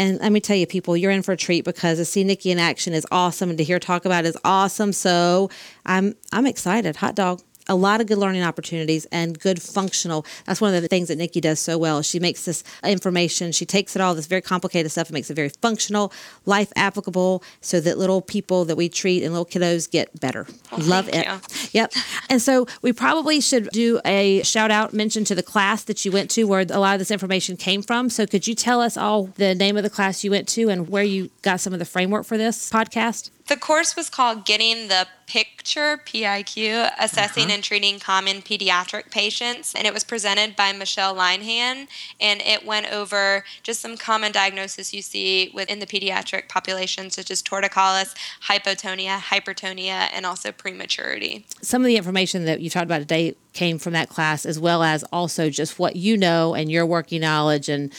And 0.00 0.18
let 0.20 0.32
me 0.32 0.40
tell 0.40 0.56
you, 0.56 0.66
people, 0.66 0.96
you're 0.96 1.10
in 1.10 1.20
for 1.20 1.32
a 1.32 1.36
treat 1.36 1.62
because 1.62 1.98
to 1.98 2.06
see 2.06 2.24
Nicki 2.24 2.50
in 2.50 2.58
action 2.58 2.94
is 2.94 3.06
awesome, 3.12 3.50
and 3.50 3.58
to 3.58 3.64
hear 3.64 3.78
talk 3.78 4.06
about 4.06 4.24
is 4.24 4.36
awesome. 4.46 4.94
So 4.94 5.50
I'm 5.84 6.14
I'm 6.32 6.46
excited. 6.46 6.96
Hot 6.96 7.14
dog 7.14 7.42
a 7.70 7.74
lot 7.74 8.00
of 8.00 8.08
good 8.08 8.18
learning 8.18 8.42
opportunities 8.42 9.06
and 9.12 9.38
good 9.38 9.62
functional. 9.62 10.26
That's 10.44 10.60
one 10.60 10.74
of 10.74 10.82
the 10.82 10.88
things 10.88 11.08
that 11.08 11.16
Nicki 11.16 11.40
does 11.40 11.60
so 11.60 11.78
well. 11.78 12.02
She 12.02 12.18
makes 12.18 12.44
this 12.44 12.64
information, 12.84 13.52
she 13.52 13.64
takes 13.64 13.94
it 13.94 14.02
all, 14.02 14.14
this 14.14 14.26
very 14.26 14.42
complicated 14.42 14.90
stuff, 14.90 15.06
and 15.08 15.14
makes 15.14 15.30
it 15.30 15.34
very 15.34 15.50
functional, 15.62 16.12
life 16.44 16.72
applicable, 16.76 17.42
so 17.60 17.80
that 17.80 17.96
little 17.96 18.20
people 18.20 18.64
that 18.64 18.76
we 18.76 18.88
treat 18.88 19.22
and 19.22 19.32
little 19.32 19.46
kiddos 19.46 19.88
get 19.90 20.20
better. 20.20 20.46
Oh, 20.72 20.78
well, 20.78 20.86
Love 20.86 21.08
it. 21.08 21.24
you. 21.24 21.40
Yep. 21.72 21.92
And 22.28 22.42
so 22.42 22.66
we 22.82 22.92
probably 22.92 23.40
should 23.40 23.68
do 23.70 24.00
a 24.04 24.42
shout 24.42 24.72
out 24.72 24.92
mention 24.92 25.24
to 25.26 25.36
the 25.36 25.42
class 25.42 25.84
that 25.84 26.04
you 26.04 26.10
went 26.10 26.30
to 26.32 26.44
where 26.44 26.66
a 26.68 26.80
lot 26.80 26.94
of 26.94 26.98
this 26.98 27.12
information 27.12 27.56
came 27.56 27.82
from. 27.82 28.10
So 28.10 28.26
could 28.26 28.48
you 28.48 28.56
tell 28.56 28.80
us 28.80 28.96
all 28.96 29.24
the 29.36 29.54
name 29.54 29.76
of 29.76 29.84
the 29.84 29.90
class 29.90 30.24
you 30.24 30.32
went 30.32 30.48
to 30.48 30.68
and 30.68 30.88
where 30.88 31.04
you 31.04 31.30
got 31.42 31.60
some 31.60 31.72
of 31.72 31.78
the 31.78 31.84
framework 31.84 32.26
for 32.26 32.36
this 32.36 32.68
podcast? 32.70 33.30
The 33.50 33.56
course 33.56 33.96
was 33.96 34.08
called 34.08 34.44
Getting 34.44 34.86
the 34.86 35.08
Picture, 35.26 35.96
PIQ, 36.06 36.92
Assessing 37.00 37.46
uh-huh. 37.46 37.54
and 37.54 37.64
Treating 37.64 37.98
Common 37.98 38.42
Pediatric 38.42 39.10
Patients. 39.10 39.74
And 39.74 39.88
it 39.88 39.92
was 39.92 40.04
presented 40.04 40.54
by 40.54 40.72
Michelle 40.72 41.16
Linehan. 41.16 41.88
And 42.20 42.40
it 42.42 42.64
went 42.64 42.92
over 42.92 43.42
just 43.64 43.80
some 43.80 43.96
common 43.96 44.30
diagnoses 44.30 44.94
you 44.94 45.02
see 45.02 45.50
within 45.52 45.80
the 45.80 45.86
pediatric 45.86 46.48
population, 46.48 47.10
such 47.10 47.28
as 47.28 47.42
torticollis, 47.42 48.14
hypotonia, 48.44 49.18
hypertonia, 49.18 50.08
and 50.12 50.24
also 50.24 50.52
prematurity. 50.52 51.44
some 51.60 51.82
of 51.82 51.86
the 51.86 51.96
information 51.96 52.44
that 52.44 52.60
you 52.60 52.70
talked 52.70 52.84
about 52.84 53.00
today 53.00 53.34
came 53.52 53.80
from 53.80 53.94
that 53.94 54.08
class, 54.08 54.46
as 54.46 54.60
well 54.60 54.84
as 54.84 55.02
also 55.12 55.50
just 55.50 55.76
what 55.76 55.96
you 55.96 56.16
know 56.16 56.54
and 56.54 56.70
your 56.70 56.86
working 56.86 57.22
knowledge. 57.22 57.68
And 57.68 57.92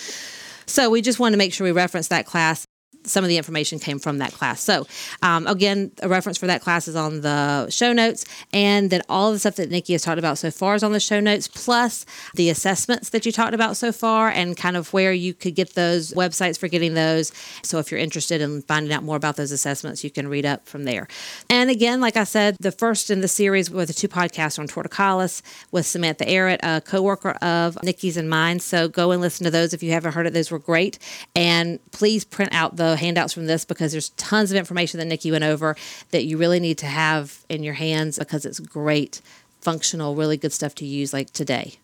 so 0.66 0.90
we 0.90 1.02
just 1.02 1.20
wanted 1.20 1.32
to 1.32 1.38
make 1.38 1.52
sure 1.52 1.66
we 1.66 1.74
reference 1.74 2.08
that 2.08 2.26
class. 2.26 2.66
Some 3.04 3.24
of 3.24 3.30
the 3.30 3.38
information 3.38 3.80
came 3.80 4.00
from 4.00 4.20
that 4.20 4.34
class. 4.34 4.62
So, 4.62 4.88
um, 5.22 5.48
again, 5.48 5.92
a 6.02 6.10
reference 6.10 6.38
for 6.38 6.48
that 6.48 6.62
class 6.62 6.88
is 6.88 6.96
on 6.96 7.22
the 7.22 7.70
show 7.70 7.94
notes. 7.94 8.26
And 8.54 8.90
then 8.90 9.02
all 9.10 9.32
the 9.32 9.40
stuff 9.40 9.56
that 9.56 9.70
Nicki 9.70 9.94
has 9.94 10.02
talked 10.02 10.20
about 10.20 10.38
so 10.38 10.52
far 10.52 10.76
is 10.76 10.84
on 10.84 10.92
the 10.92 11.00
show 11.00 11.20
notes, 11.20 11.48
plus 11.48 12.06
the 12.36 12.50
assessments 12.50 13.10
that 13.10 13.26
you 13.26 13.32
talked 13.32 13.54
about 13.54 13.78
so 13.78 13.92
far 13.92 14.30
and 14.30 14.56
kind 14.56 14.78
of 14.78 14.92
where 14.94 15.14
you 15.14 15.34
could 15.34 15.56
get 15.56 15.74
those 15.74 16.14
websites 16.14 16.58
for 16.58 16.68
getting 16.68 16.94
those. 16.94 17.32
So, 17.64 17.80
if 17.80 17.92
you're 17.92 18.00
interested 18.00 18.42
in 18.42 18.62
finding 18.64 18.94
out 18.94 19.04
more 19.04 19.16
about 19.18 19.36
those 19.36 19.52
assessments, 19.52 20.04
you 20.04 20.10
can 20.10 20.28
read 20.28 20.46
up 20.46 20.68
from 20.68 20.84
there. 20.84 21.08
And 21.50 21.70
again, 21.70 22.02
like 22.02 22.18
I 22.18 22.24
said, 22.24 22.58
the 22.60 22.72
first 22.72 23.10
in 23.10 23.22
the 23.22 23.28
series 23.28 23.70
were 23.70 23.86
the 23.86 23.94
two 23.94 24.08
podcasts 24.08 24.60
on 24.60 24.68
torticollis 24.68 25.42
with 25.72 25.86
Samantha 25.86 26.26
Arrett, 26.28 26.60
a 26.64 26.82
co-worker 26.82 27.32
of 27.42 27.78
Nicki's 27.84 28.18
and 28.18 28.30
mine. 28.30 28.60
So 28.60 28.88
go 28.88 29.12
and 29.12 29.22
listen 29.22 29.44
to 29.46 29.52
those 29.52 29.74
if 29.74 29.84
you 29.84 29.92
haven't 29.92 30.14
heard 30.14 30.28
it. 30.28 30.34
Those 30.34 30.52
were 30.52 30.60
great. 30.60 31.00
And 31.36 31.80
please 31.92 32.24
print 32.24 32.54
out 32.54 32.76
the 32.76 32.91
handouts 32.96 33.34
from 33.34 33.48
this 33.48 33.66
because 33.66 33.92
there's 33.92 34.10
tons 34.12 34.52
of 34.52 34.58
information 34.58 35.00
that 35.00 35.06
Nicki 35.06 35.32
went 35.32 35.44
over 35.44 35.76
that 36.12 36.26
you 36.26 36.38
really 36.38 36.60
need 36.60 36.78
to 36.80 36.86
have 36.86 37.46
in 37.50 37.64
your 37.64 37.74
hands 37.74 38.18
because 38.20 38.46
it's 38.46 38.60
great, 38.60 39.22
functional, 39.62 40.16
really 40.16 40.38
good 40.38 40.54
stuff 40.54 40.76
to 40.76 40.86
use 40.86 41.14
like 41.14 41.32
today. 41.32 41.76